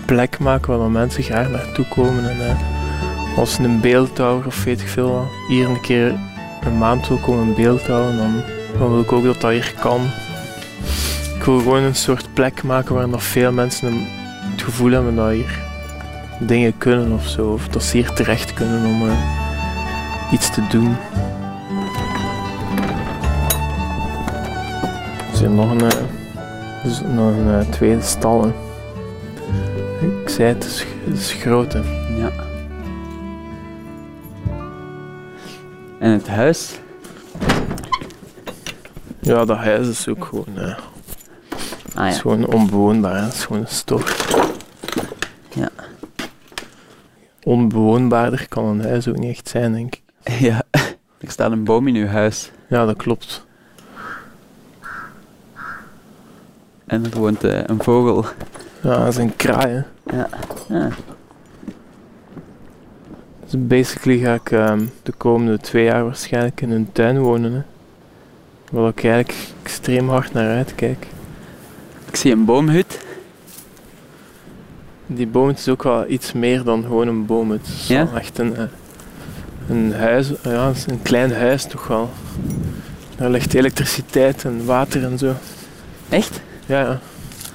plek 0.04 0.38
maken 0.38 0.68
waar 0.68 0.78
dan 0.78 0.92
mensen 0.92 1.22
graag 1.22 1.50
naartoe 1.50 1.88
komen. 1.88 2.30
En 2.30 2.48
eh, 2.48 2.81
als 3.36 3.58
een 3.58 3.80
beeldhouwer 3.80 4.46
of 4.46 4.64
weet 4.64 4.80
ik 4.80 4.88
veel 4.88 5.12
wat, 5.12 5.28
hier 5.48 5.68
een 5.68 5.80
keer 5.80 6.14
een 6.64 6.78
maand 6.78 7.08
wil 7.08 7.16
komen 7.16 7.54
beeldhouwen, 7.54 8.16
dan, 8.16 8.42
dan 8.78 8.90
wil 8.90 9.00
ik 9.00 9.12
ook 9.12 9.24
dat 9.24 9.40
dat 9.40 9.50
hier 9.50 9.74
kan. 9.80 10.00
Ik 11.36 11.42
wil 11.44 11.58
gewoon 11.58 11.82
een 11.82 11.94
soort 11.94 12.28
plek 12.32 12.62
maken 12.62 12.94
waar 12.94 13.08
nog 13.08 13.22
veel 13.22 13.52
mensen 13.52 14.06
het 14.50 14.62
gevoel 14.62 14.90
hebben 14.90 15.16
dat 15.16 15.30
hier 15.30 15.58
dingen 16.38 16.78
kunnen 16.78 17.12
of 17.12 17.26
zo. 17.26 17.52
Of 17.52 17.68
dat 17.68 17.82
ze 17.82 17.96
hier 17.96 18.10
terecht 18.12 18.54
kunnen 18.54 18.84
om 18.84 19.08
eh, 19.08 20.32
iets 20.32 20.50
te 20.50 20.66
doen. 20.70 20.96
Er 25.32 25.38
hier 25.38 25.50
nog 25.50 25.70
een, 25.70 25.90
is 26.84 27.00
nog 27.14 27.32
eh, 27.46 27.70
tweede 27.70 28.02
stal. 28.02 28.42
hè. 28.42 28.48
Ik 30.22 30.28
zei 30.28 30.48
het, 30.48 30.64
is, 30.64 30.86
het 31.04 31.18
is 31.18 31.32
groot. 31.32 31.72
Ja. 32.18 32.41
En 36.02 36.10
het 36.10 36.28
huis? 36.28 36.78
Ja, 39.20 39.44
dat 39.44 39.56
huis 39.56 39.88
is 39.88 40.08
ook 40.08 40.24
gewoon, 40.24 40.58
eh, 40.58 40.78
Ah 41.94 42.08
is 42.08 42.14
ja. 42.14 42.20
gewoon 42.20 42.46
onbewoonbaar. 42.46 43.16
hè. 43.16 43.22
Het 43.24 43.32
is 43.34 43.44
gewoon 43.44 43.62
een 43.62 43.68
stof. 43.68 44.34
Ja. 45.54 45.68
Onbewoonbaarder 47.42 48.48
kan 48.48 48.64
een 48.64 48.82
huis 48.82 49.08
ook 49.08 49.18
niet 49.18 49.30
echt 49.30 49.48
zijn, 49.48 49.72
denk 49.72 49.94
ik. 49.94 50.02
ja. 50.48 50.62
Er 51.18 51.30
staat 51.30 51.50
een 51.52 51.64
boom 51.64 51.88
in 51.88 51.94
uw 51.94 52.06
huis. 52.06 52.50
Ja, 52.68 52.84
dat 52.86 52.96
klopt. 52.96 53.46
En 56.86 57.04
er 57.04 57.18
woont 57.18 57.44
eh, 57.44 57.64
een 57.64 57.82
vogel. 57.82 58.24
Ja, 58.80 58.96
dat 58.96 59.08
is 59.08 59.16
een 59.16 59.36
kraai. 59.36 59.68
hè. 59.72 60.16
Ja. 60.16 60.28
Ja. 60.68 60.88
Dus 63.52 63.66
basically 63.66 64.18
ga 64.18 64.34
ik 64.34 64.50
ehm, 64.50 64.84
de 65.02 65.12
komende 65.12 65.58
twee 65.58 65.84
jaar 65.84 66.04
waarschijnlijk 66.04 66.60
in 66.60 66.70
een 66.70 66.88
tuin 66.92 67.18
wonen. 67.20 67.52
Hè. 67.52 67.60
Waar 68.70 68.88
ik 68.88 69.04
eigenlijk 69.04 69.38
extreem 69.62 70.08
hard 70.08 70.32
naar 70.32 70.56
uitkijk. 70.56 71.06
Ik 72.08 72.16
zie 72.16 72.32
een 72.32 72.44
boomhut. 72.44 72.98
Die 75.06 75.26
boom 75.26 75.48
het 75.48 75.58
is 75.58 75.68
ook 75.68 75.82
wel 75.82 76.08
iets 76.08 76.32
meer 76.32 76.62
dan 76.62 76.82
gewoon 76.82 77.08
een 77.08 77.26
boom. 77.26 77.50
Het 77.50 77.66
is 77.66 77.86
Ja? 77.86 78.04
wel 78.06 78.18
echt 78.18 78.38
een, 78.38 78.56
eh, 78.56 78.64
een 79.68 79.92
huis, 79.94 80.32
ja, 80.42 80.72
een 80.86 81.02
klein 81.02 81.32
huis 81.32 81.64
toch 81.64 81.86
wel. 81.86 82.10
Daar 83.16 83.30
ligt 83.30 83.54
elektriciteit 83.54 84.44
en 84.44 84.64
water 84.64 85.04
en 85.04 85.18
zo. 85.18 85.32
Echt? 86.08 86.40
Ja, 86.66 86.80
ja. 86.80 87.00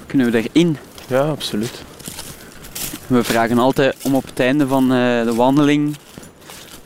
Kunnen 0.06 0.32
we 0.32 0.38
erin? 0.52 0.78
Ja, 1.08 1.20
absoluut. 1.22 1.84
We 3.08 3.24
vragen 3.24 3.58
altijd 3.58 3.96
om 4.04 4.16
op 4.16 4.26
het 4.26 4.40
einde 4.40 4.68
van 4.68 4.84
eh, 4.84 5.24
de 5.24 5.34
wandeling 5.36 5.96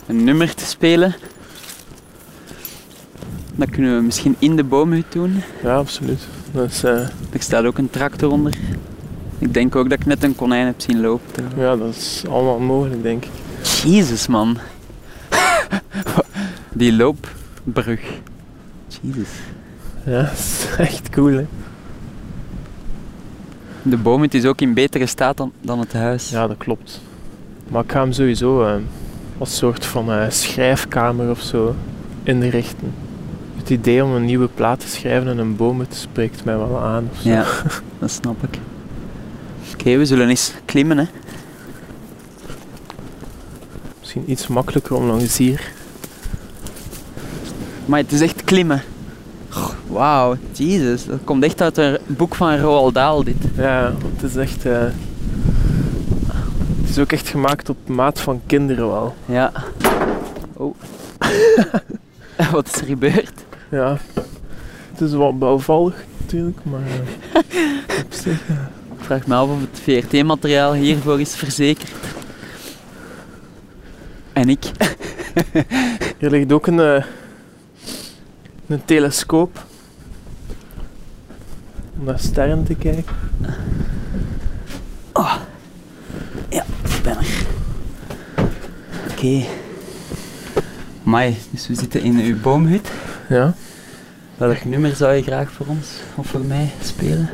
een 0.07 0.23
nummer 0.23 0.55
te 0.55 0.65
spelen. 0.65 1.15
Dat 3.55 3.69
kunnen 3.69 3.95
we 3.95 4.01
misschien 4.03 4.35
in 4.39 4.55
de 4.55 4.63
boomhut 4.63 5.11
doen. 5.11 5.43
Ja, 5.63 5.75
absoluut. 5.75 6.27
Dat 6.51 6.69
is, 6.71 6.83
eh, 6.83 6.91
Er 7.31 7.41
staat 7.41 7.65
ook 7.65 7.77
een 7.77 7.89
tractor 7.89 8.31
onder. 8.31 8.53
Ik 9.39 9.53
denk 9.53 9.75
ook 9.75 9.89
dat 9.89 9.99
ik 9.99 10.05
net 10.05 10.23
een 10.23 10.35
konijn 10.35 10.65
heb 10.65 10.81
zien 10.81 11.01
lopen. 11.01 11.43
ja, 11.57 11.75
dat 11.75 11.95
is 11.95 12.23
allemaal 12.29 12.59
mogelijk, 12.59 13.03
denk 13.03 13.25
ik. 13.25 13.31
Jezus, 13.85 14.27
man. 14.27 14.57
Die 16.73 16.93
loopbrug. 16.93 18.01
Jezus. 19.01 19.29
Ja, 20.05 20.21
dat 20.29 20.31
is 20.33 20.65
echt 20.77 21.09
cool, 21.09 21.31
hè. 21.33 21.45
De 23.83 23.97
boomhut 23.97 24.33
is 24.33 24.45
ook 24.45 24.61
in 24.61 24.73
betere 24.73 25.05
staat 25.05 25.37
dan, 25.37 25.51
dan 25.61 25.79
het 25.79 25.93
huis. 25.93 26.29
Ja, 26.29 26.47
dat 26.47 26.57
klopt. 26.57 27.01
Maar 27.67 27.83
ik 27.83 27.91
ga 27.91 28.01
hem 28.01 28.11
sowieso 28.11 28.63
eh, 28.65 28.75
als 29.37 29.57
soort 29.57 29.85
van 29.85 30.11
eh, 30.11 30.29
schrijfkamer 30.29 31.29
of 31.29 31.41
zo 31.41 31.75
inrichten. 32.23 32.93
Het 33.55 33.69
idee 33.69 34.03
om 34.03 34.11
een 34.11 34.25
nieuwe 34.25 34.47
plaat 34.47 34.79
te 34.79 34.87
schrijven 34.87 35.31
in 35.31 35.37
een 35.37 35.55
boom, 35.55 35.79
het 35.79 35.95
spreekt 35.95 36.45
mij 36.45 36.57
wel 36.57 36.79
aan. 36.79 37.09
Ja, 37.21 37.45
dat 37.99 38.11
snap 38.11 38.43
ik. 38.43 38.59
Oké, 39.73 39.97
we 39.97 40.05
zullen 40.05 40.29
eens 40.29 40.53
klimmen, 40.65 40.97
hè. 40.97 41.05
Misschien 43.99 44.31
iets 44.31 44.47
makkelijker 44.47 44.95
om 44.95 45.05
langs 45.05 45.37
hier. 45.37 45.71
Maar 47.85 47.99
het 47.99 48.11
is 48.11 48.21
echt 48.21 48.43
klimmen. 48.43 48.83
Wauw, 50.01 50.35
jezus. 50.51 51.05
Dat 51.05 51.19
komt 51.23 51.43
echt 51.43 51.61
uit 51.61 51.77
een 51.77 51.97
boek 52.07 52.35
van 52.35 52.57
Roald 52.57 52.93
Dahl, 52.93 53.23
dit. 53.23 53.35
Ja, 53.55 53.93
het 54.15 54.23
is 54.23 54.35
echt... 54.35 54.65
eh, 54.65 54.79
het 56.81 56.89
is 56.89 56.99
ook 56.99 57.11
echt 57.11 57.29
gemaakt 57.29 57.69
op 57.69 57.87
maat 57.87 58.19
van 58.19 58.41
kinderen 58.45 58.87
wel. 58.87 59.15
Ja. 59.25 59.51
Oh. 60.53 60.75
Wat 62.51 62.67
is 62.67 62.81
er 62.81 62.85
gebeurd? 62.85 63.45
Ja. 63.69 63.97
Het 64.91 65.01
is 65.01 65.11
wel 65.11 65.37
bouwvallig 65.37 66.03
natuurlijk, 66.17 66.59
maar 66.63 66.81
eh, 66.81 67.39
op 68.05 68.13
zich... 68.13 68.39
Ik 68.97 69.05
vraag 69.05 69.27
me 69.27 69.35
af 69.35 69.49
of 69.49 69.59
het 69.61 69.79
VRT-materiaal 69.83 70.73
hiervoor 70.73 71.19
is 71.19 71.35
verzekerd. 71.35 71.91
En 74.33 74.49
ik. 74.49 74.71
Hier 76.19 76.29
ligt 76.29 76.51
ook 76.51 76.67
een, 76.67 76.79
eh, 76.79 77.03
een 78.67 78.85
telescoop. 78.85 79.69
Om 82.01 82.07
naar 82.07 82.19
sterren 82.19 82.63
te 82.63 82.75
kijken. 82.75 83.15
Ja, 86.49 86.63
ik 86.83 87.01
ben 87.03 87.17
er. 87.17 87.45
Oké. 89.11 89.45
Mai, 91.03 91.37
dus 91.49 91.67
we 91.67 91.75
zitten 91.75 92.01
in 92.01 92.19
uw 92.19 92.39
boomhut. 92.39 92.91
Ja. 93.29 93.53
Welk 94.37 94.65
nummer 94.65 94.95
zou 94.95 95.13
je 95.13 95.21
graag 95.23 95.51
voor 95.51 95.65
ons 95.65 95.87
of 96.15 96.27
voor 96.27 96.39
mij 96.39 96.71
spelen? 96.83 97.29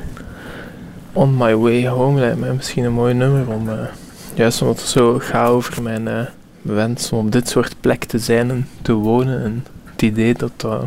On 1.14 1.38
My 1.38 1.56
Way 1.56 1.88
Home 1.88 2.20
lijkt 2.20 2.40
mij 2.40 2.54
misschien 2.54 2.84
een 2.84 2.94
mooi 2.94 3.14
nummer 3.14 3.48
om... 3.48 3.70
eh, 3.70 3.86
juist 4.34 4.62
omdat 4.62 4.80
het 4.80 4.90
zo 4.90 5.20
gaat 5.20 5.50
over 5.50 5.82
mijn 5.82 6.08
eh, 6.08 6.26
wens 6.62 7.12
om 7.12 7.26
op 7.26 7.32
dit 7.32 7.50
soort 7.50 7.76
plek 7.80 8.04
te 8.04 8.20
zijn 8.20 8.50
en 8.50 8.68
te 8.82 8.94
wonen. 8.94 9.44
En 9.44 9.66
het 9.84 10.02
idee 10.02 10.34
dat, 10.34 10.52
dat, 10.56 10.86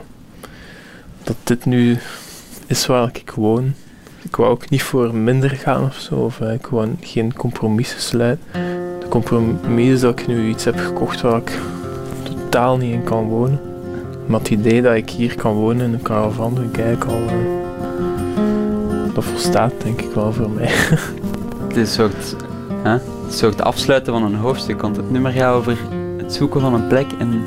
dat 1.22 1.36
dit 1.44 1.64
nu 1.64 1.98
is 2.70 2.86
waar 2.86 3.10
ik 3.12 3.30
woon. 3.30 3.74
Ik 4.22 4.36
wou 4.36 4.50
ook 4.50 4.70
niet 4.70 4.82
voor 4.82 5.14
minder 5.14 5.50
gaan 5.50 5.84
of 5.84 5.94
zo. 5.94 6.14
Of 6.14 6.40
eh, 6.40 6.52
ik 6.52 6.66
wou 6.66 6.88
geen 7.00 7.34
compromissen 7.34 8.00
sluiten. 8.00 8.44
De 9.00 9.08
compromis 9.08 9.88
is 9.88 10.00
dat 10.00 10.20
ik 10.20 10.26
nu 10.26 10.48
iets 10.48 10.64
heb 10.64 10.78
gekocht 10.78 11.20
waar 11.20 11.36
ik 11.36 11.58
totaal 12.22 12.76
niet 12.76 12.92
in 12.92 13.04
kan 13.04 13.24
wonen. 13.24 13.60
Maar 14.26 14.38
het 14.38 14.50
idee 14.50 14.82
dat 14.82 14.94
ik 14.94 15.10
hier 15.10 15.34
kan 15.34 15.52
wonen 15.52 15.86
in 15.86 15.92
een 15.92 16.02
caravan, 16.02 16.56
vind 16.56 16.76
ik 16.76 16.82
eigenlijk 16.84 17.10
al... 17.10 17.26
eh, 17.26 19.14
dat 19.14 19.24
volstaat 19.24 19.72
denk 19.82 20.00
ik 20.00 20.10
wel 20.14 20.32
voor 20.32 20.50
mij. 20.50 20.70
Het 21.68 21.76
is 21.76 21.96
een 21.96 22.10
soort, 22.10 22.36
hè, 22.82 22.92
een 22.92 23.00
soort 23.32 23.62
afsluiten 23.62 24.12
van 24.12 24.22
een 24.22 24.34
hoofdstuk, 24.34 24.80
want 24.80 24.96
het 24.96 25.10
nummer 25.10 25.32
gaat 25.32 25.54
over 25.54 25.76
het 26.16 26.34
zoeken 26.34 26.60
van 26.60 26.74
een 26.74 26.86
plek 26.86 27.06
en 27.18 27.42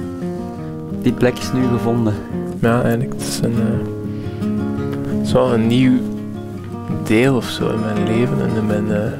die 1.01 1.13
plek 1.13 1.38
is 1.38 1.51
nu 1.53 1.67
gevonden. 1.67 2.13
Ja, 2.59 2.81
eigenlijk 2.81 3.13
het 3.13 3.21
is 3.21 3.39
een, 3.43 3.53
eh, 3.53 3.92
het 5.23 5.31
is 5.31 5.38
wel 5.38 5.53
een 5.53 5.67
nieuw 5.67 5.99
deel 7.03 7.36
of 7.36 7.49
zo 7.49 7.69
in 7.69 7.79
mijn 7.79 8.03
leven 8.03 8.41
en 8.41 8.55
in 8.55 8.65
mijn 8.65 8.91
eh, 8.91 9.12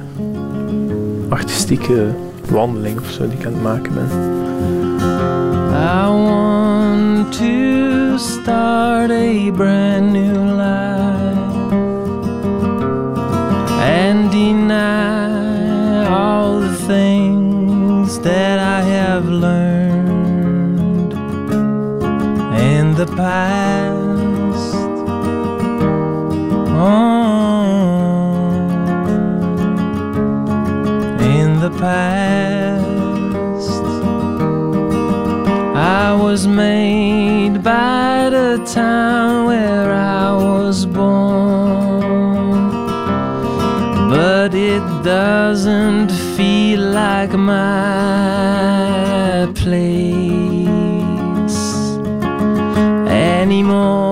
artistieke 1.30 2.08
wandeling 2.50 3.00
of 3.00 3.10
zo 3.10 3.28
die 3.28 3.38
ik 3.40 3.46
aan 3.46 3.54
het 3.54 3.62
maken 3.62 3.94
ben. 3.94 4.08
I 5.72 6.08
want 6.08 7.32
to 7.32 8.18
start 8.18 9.12
a 9.12 9.52
brand 9.52 10.12
new 10.12 10.36
life 10.56 11.74
and 13.80 14.32
deny 14.32 16.06
all 16.06 16.60
the 16.60 16.76
things 16.88 18.20
that 18.20 18.60
I 18.60 18.82
have 18.90 19.30
learned 19.30 21.14
in 22.58 22.94
the 22.96 23.06
past. 23.16 23.93
The 31.64 31.70
past. 31.80 32.84
I 35.76 36.14
was 36.14 36.46
made 36.46 37.64
by 37.64 38.30
the 38.30 38.62
town 38.66 39.46
where 39.46 39.94
I 39.94 40.34
was 40.34 40.86
born, 40.86 42.70
but 44.10 44.54
it 44.54 44.84
doesn't 45.04 46.12
feel 46.36 46.82
like 46.82 47.32
my 47.32 47.88
place 49.56 50.28
anymore. 53.08 54.03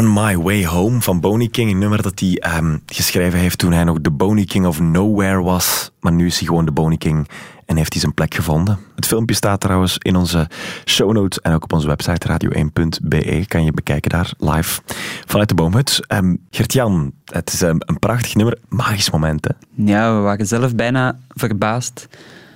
On 0.00 0.12
My 0.12 0.36
Way 0.36 0.66
Home 0.66 1.00
van 1.00 1.20
Boney 1.20 1.48
King. 1.48 1.70
Een 1.70 1.78
nummer 1.78 2.02
dat 2.02 2.20
hij 2.20 2.36
ehm, 2.38 2.76
geschreven 2.86 3.38
heeft 3.38 3.58
toen 3.58 3.72
hij 3.72 3.84
nog 3.84 4.00
de 4.00 4.10
Boney 4.10 4.44
King 4.44 4.66
of 4.66 4.80
Nowhere 4.80 5.42
was. 5.42 5.90
Maar 6.00 6.12
nu 6.12 6.26
is 6.26 6.38
hij 6.38 6.46
gewoon 6.46 6.64
de 6.64 6.72
Boney 6.72 6.96
King 6.96 7.28
en 7.66 7.76
heeft 7.76 7.92
hij 7.92 8.00
zijn 8.00 8.14
plek 8.14 8.34
gevonden. 8.34 8.78
Het 8.94 9.06
filmpje 9.06 9.34
staat 9.34 9.60
trouwens 9.60 9.98
in 9.98 10.16
onze 10.16 10.48
show 10.84 11.12
notes 11.12 11.40
en 11.40 11.52
ook 11.52 11.62
op 11.62 11.72
onze 11.72 11.86
website 11.86 12.28
radio1.be. 12.28 13.44
Kan 13.46 13.64
je 13.64 13.72
bekijken 13.72 14.10
daar 14.10 14.32
live 14.38 14.80
vanuit 15.26 15.48
de 15.48 15.54
boomhut. 15.54 16.00
Ehm 16.06 16.34
Gert-Jan, 16.50 17.12
het 17.24 17.52
is 17.52 17.62
ehm, 17.62 17.76
een 17.78 17.98
prachtig 17.98 18.34
nummer. 18.34 18.58
Magisch 18.68 19.10
moment, 19.10 19.44
hè? 19.44 19.84
Ja, 19.92 20.16
we 20.16 20.20
waren 20.20 20.46
zelf 20.46 20.74
bijna 20.74 21.18
verbaasd 21.28 22.08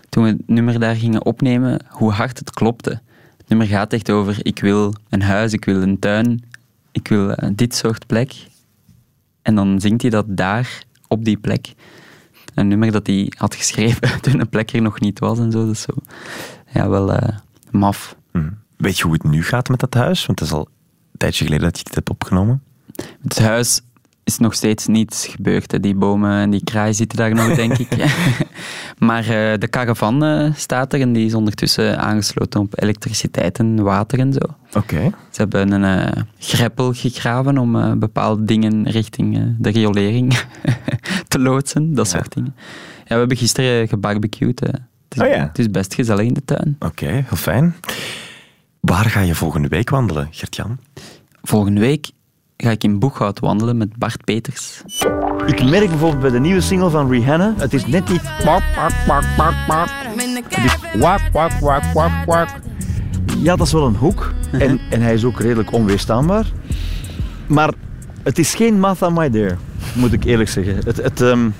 toen 0.09 0.24
we 0.24 0.30
het 0.30 0.42
nummer 0.46 0.80
daar 0.80 0.96
gingen 0.96 1.24
opnemen, 1.24 1.80
hoe 1.88 2.12
hard 2.12 2.38
het 2.38 2.50
klopte. 2.50 2.90
Het 3.37 3.48
nummer 3.48 3.66
gaat 3.66 3.92
echt 3.92 4.11
over, 4.11 4.37
ik 4.42 4.61
wil 4.61 4.94
een 5.09 5.22
huis, 5.22 5.52
ik 5.52 5.64
wil 5.64 5.83
een 5.83 5.98
tuin, 5.98 6.44
ik 6.94 7.09
wil 7.09 7.30
eh, 7.30 7.50
dit 7.54 7.74
soort 7.74 8.07
plek. 8.07 8.46
En 9.42 9.54
dan 9.54 9.80
zingt 9.80 10.02
hij 10.02 10.11
dat 10.11 10.24
daar, 10.28 10.85
op 11.09 11.24
die 11.24 11.37
plek. 11.37 11.74
Een 12.54 12.68
nummer 12.68 12.92
dat 12.92 13.07
hij 13.07 13.33
had 13.37 13.54
geschreven 13.54 14.20
toen 14.22 14.40
een 14.40 14.48
plek 14.48 14.72
er 14.72 14.83
nog 14.83 15.00
niet 15.00 15.18
was 15.18 15.38
en 15.38 15.50
zo. 15.50 15.66
Dus 15.66 15.80
zo. 15.80 15.92
Ja, 16.72 16.88
wel 16.88 17.12
eh, 17.12 17.38
maf. 17.70 18.16
Hm. 18.33 18.50
Weet 18.76 18.98
je 18.98 19.04
hoe 19.04 19.12
het 19.12 19.24
nu 19.24 19.42
gaat 19.42 19.68
met 19.68 19.80
dat 19.80 19.94
huis? 19.94 20.26
Want 20.26 20.38
het 20.38 20.48
is 20.48 20.54
al 20.54 20.68
een 21.12 21.18
tijdje 21.18 21.44
geleden 21.44 21.66
dat 21.66 21.78
je 21.78 21.85
het 21.85 21.94
hebt 21.94 22.11
opgenomen. 22.11 22.62
Het 23.22 23.38
huis 23.38 23.80
is 24.25 24.39
nog 24.39 24.55
steeds 24.55 24.87
niets 24.87 25.27
gebeurd. 25.27 25.73
Hè. 25.73 25.81
Die 25.81 25.95
bomen 25.95 26.31
en 26.33 26.51
die 26.51 26.65
kraai 26.65 26.95
zitten 26.95 27.19
daar 27.19 27.35
nog, 27.35 27.55
denk 27.55 27.79
ik. 27.79 27.89
maar 28.99 29.23
eh, 29.23 29.59
de 29.59 29.69
caravan 29.71 30.25
eh, 30.25 30.55
staat 30.55 30.93
er 30.93 31.01
en 31.01 31.13
die 31.13 31.27
is 31.27 31.35
ondertussen 31.35 31.99
aangesloten 31.99 32.61
op 32.61 32.81
elektriciteit 32.83 33.59
en 33.59 33.83
water 33.83 34.19
en 34.19 34.33
zo. 34.33 34.41
Oké. 34.79 35.11
Ze 35.31 35.41
hebben 35.41 35.73
een 35.73 35.85
eh, 36.15 36.23
greppel 36.39 36.93
gegraven 36.93 37.59
om 37.59 37.99
bepaalde 37.99 38.45
dingen 38.45 38.91
richting 38.91 39.57
de 39.59 39.71
riolering 39.71 40.39
te 41.29 41.39
loodsen, 41.39 41.95
dat 41.95 42.11
Ja. 42.11 42.19
soort 42.19 42.35
dingen. 42.35 42.55
Ja, 42.97 43.05
we 43.11 43.15
hebben 43.15 43.37
gisteren 43.37 43.89
gebarbecued. 43.89 44.61
Het 44.61 44.73
is, 45.09 45.23
Oh 45.23 45.29
ja. 45.29 45.47
het 45.47 45.59
is 45.59 45.71
best 45.71 45.95
gezellig 45.95 46.27
in 46.27 46.35
de 46.35 46.45
tuin. 46.45 46.77
Oké, 46.79 47.07
heel 47.07 47.37
fijn. 47.37 47.75
Waar 48.81 49.05
ga 49.05 49.21
je 49.21 49.35
volgende 49.35 49.69
week 49.69 49.91
wandelen, 49.91 50.29
Gert-Jan? 50.31 50.79
Volgende 51.43 51.81
week 51.81 52.11
ga 52.57 52.71
ik 52.71 52.85
in 52.85 52.99
Boeghout 52.99 53.40
wandelen 53.40 53.77
met 53.77 53.97
Bart 53.97 54.25
Peters. 54.25 54.83
Ik 55.47 55.64
merk 55.64 55.88
bijvoorbeeld 55.88 56.21
bij 56.21 56.31
de 56.31 56.40
nieuwe 56.40 56.61
single 56.61 56.90
van 56.90 57.11
Rihanna, 57.11 57.55
het 57.57 57.75
is 57.75 57.87
net 57.87 58.09
niet 58.09 58.23
wak, 58.45 58.62
wak, 58.77 58.93
wak, 59.07 59.25
wak, 59.37 59.55
wak. 59.67 59.88
Het 60.49 60.64
is 60.64 61.01
wak, 61.01 61.21
wak, 61.33 61.53
wak, 61.53 61.85
wak, 61.93 62.25
wak. 62.25 62.49
Ja, 63.38 63.57
dat 63.57 63.67
is 63.67 63.73
wel 63.73 63.87
een 63.87 63.97
hoek. 63.97 64.33
En, 64.53 64.81
en 64.90 65.01
hij 65.01 65.14
is 65.14 65.25
ook 65.25 65.40
redelijk 65.40 65.73
onweerstaanbaar. 65.73 66.47
Maar 67.47 67.73
het 68.23 68.38
is 68.38 68.55
geen 68.55 68.81
Martha 68.81 69.11
My 69.11 69.31
Dear, 69.31 69.59
moet 69.95 70.12
ik 70.12 70.25
eerlijk 70.25 70.51
zeggen. 70.51 70.77
Het, 70.77 70.97
het, 70.97 71.21
ehm, 71.21 71.51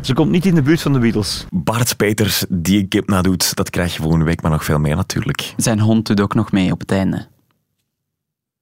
ze 0.00 0.14
komt 0.14 0.30
niet 0.30 0.46
in 0.46 0.54
de 0.54 0.62
buurt 0.62 0.82
van 0.82 0.92
de 0.92 0.98
Beatles. 0.98 1.46
Bart 1.50 1.96
Peters, 1.96 2.44
die 2.48 2.80
een 2.80 2.88
kip 2.88 3.08
nadoet, 3.08 3.54
dat 3.54 3.70
krijg 3.70 3.94
je 3.94 4.02
volgende 4.02 4.24
week, 4.24 4.42
maar 4.42 4.50
nog 4.50 4.64
veel 4.64 4.78
meer 4.78 4.96
natuurlijk. 4.96 5.54
Zijn 5.56 5.80
hond 5.80 6.06
doet 6.06 6.20
ook 6.20 6.34
nog 6.34 6.52
mee 6.52 6.72
op 6.72 6.80
het 6.80 6.90
einde. 6.90 7.26